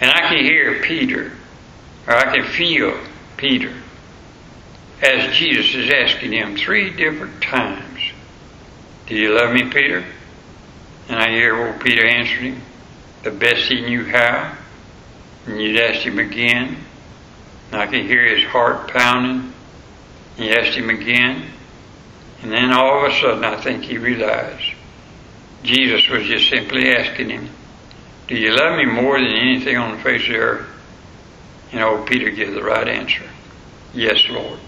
And 0.02 0.10
I 0.10 0.22
can 0.22 0.44
hear 0.44 0.82
Peter, 0.82 1.32
or 2.08 2.16
I 2.16 2.36
can 2.36 2.44
feel 2.44 3.00
Peter, 3.38 3.72
as 5.00 5.38
Jesus 5.38 5.76
is 5.76 5.92
asking 5.92 6.32
him 6.32 6.58
three 6.58 6.90
different 6.90 7.40
times, 7.44 8.00
Do 9.06 9.14
you 9.14 9.38
love 9.38 9.54
me, 9.54 9.70
Peter? 9.70 10.04
And 11.08 11.20
I 11.20 11.30
hear 11.30 11.56
old 11.56 11.80
Peter 11.80 12.04
answering 12.04 12.56
him, 12.56 12.62
the 13.22 13.30
best 13.30 13.68
he 13.68 13.82
knew 13.82 14.06
how. 14.06 14.58
And 15.46 15.62
you'd 15.62 15.80
ask 15.80 16.00
him 16.00 16.18
again. 16.18 16.78
And 17.72 17.80
I 17.80 17.86
could 17.86 18.06
hear 18.06 18.26
his 18.36 18.44
heart 18.50 18.88
pounding. 18.88 19.54
He 20.36 20.50
asked 20.50 20.76
him 20.76 20.90
again. 20.90 21.52
And 22.44 22.52
then 22.52 22.74
all 22.74 23.06
of 23.06 23.12
a 23.12 23.16
sudden, 23.16 23.44
I 23.46 23.60
think 23.62 23.84
he 23.84 23.98
realized 23.98 24.74
Jesus 25.64 26.08
was 26.10 26.28
just 26.28 26.50
simply 26.50 26.94
asking 26.94 27.30
him, 27.30 27.50
Do 28.28 28.36
you 28.36 28.54
love 28.54 28.78
me 28.78 28.86
more 28.86 29.18
than 29.18 29.32
anything 29.32 29.78
on 29.78 29.96
the 29.96 30.04
face 30.04 30.24
of 30.24 30.34
the 30.34 30.40
earth? 30.40 30.70
And 31.72 31.82
old 31.82 32.06
Peter 32.06 32.30
gave 32.30 32.54
the 32.54 32.64
right 32.64 32.88
answer 32.88 33.24
Yes, 33.94 34.28
Lord. 34.30 34.60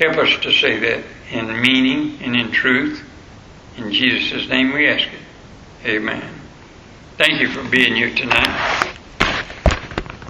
Help 0.00 0.16
us 0.16 0.38
to 0.42 0.52
say 0.52 0.78
that 0.78 1.04
in 1.30 1.60
meaning 1.60 2.22
and 2.22 2.34
in 2.34 2.52
truth. 2.52 3.04
In 3.76 3.92
Jesus' 3.92 4.48
name 4.48 4.72
we 4.72 4.88
ask 4.88 5.06
it. 5.06 5.86
Amen. 5.86 6.34
Thank 7.16 7.40
you 7.40 7.48
for 7.48 7.68
being 7.68 7.96
here 7.96 8.14
tonight. 8.14 8.97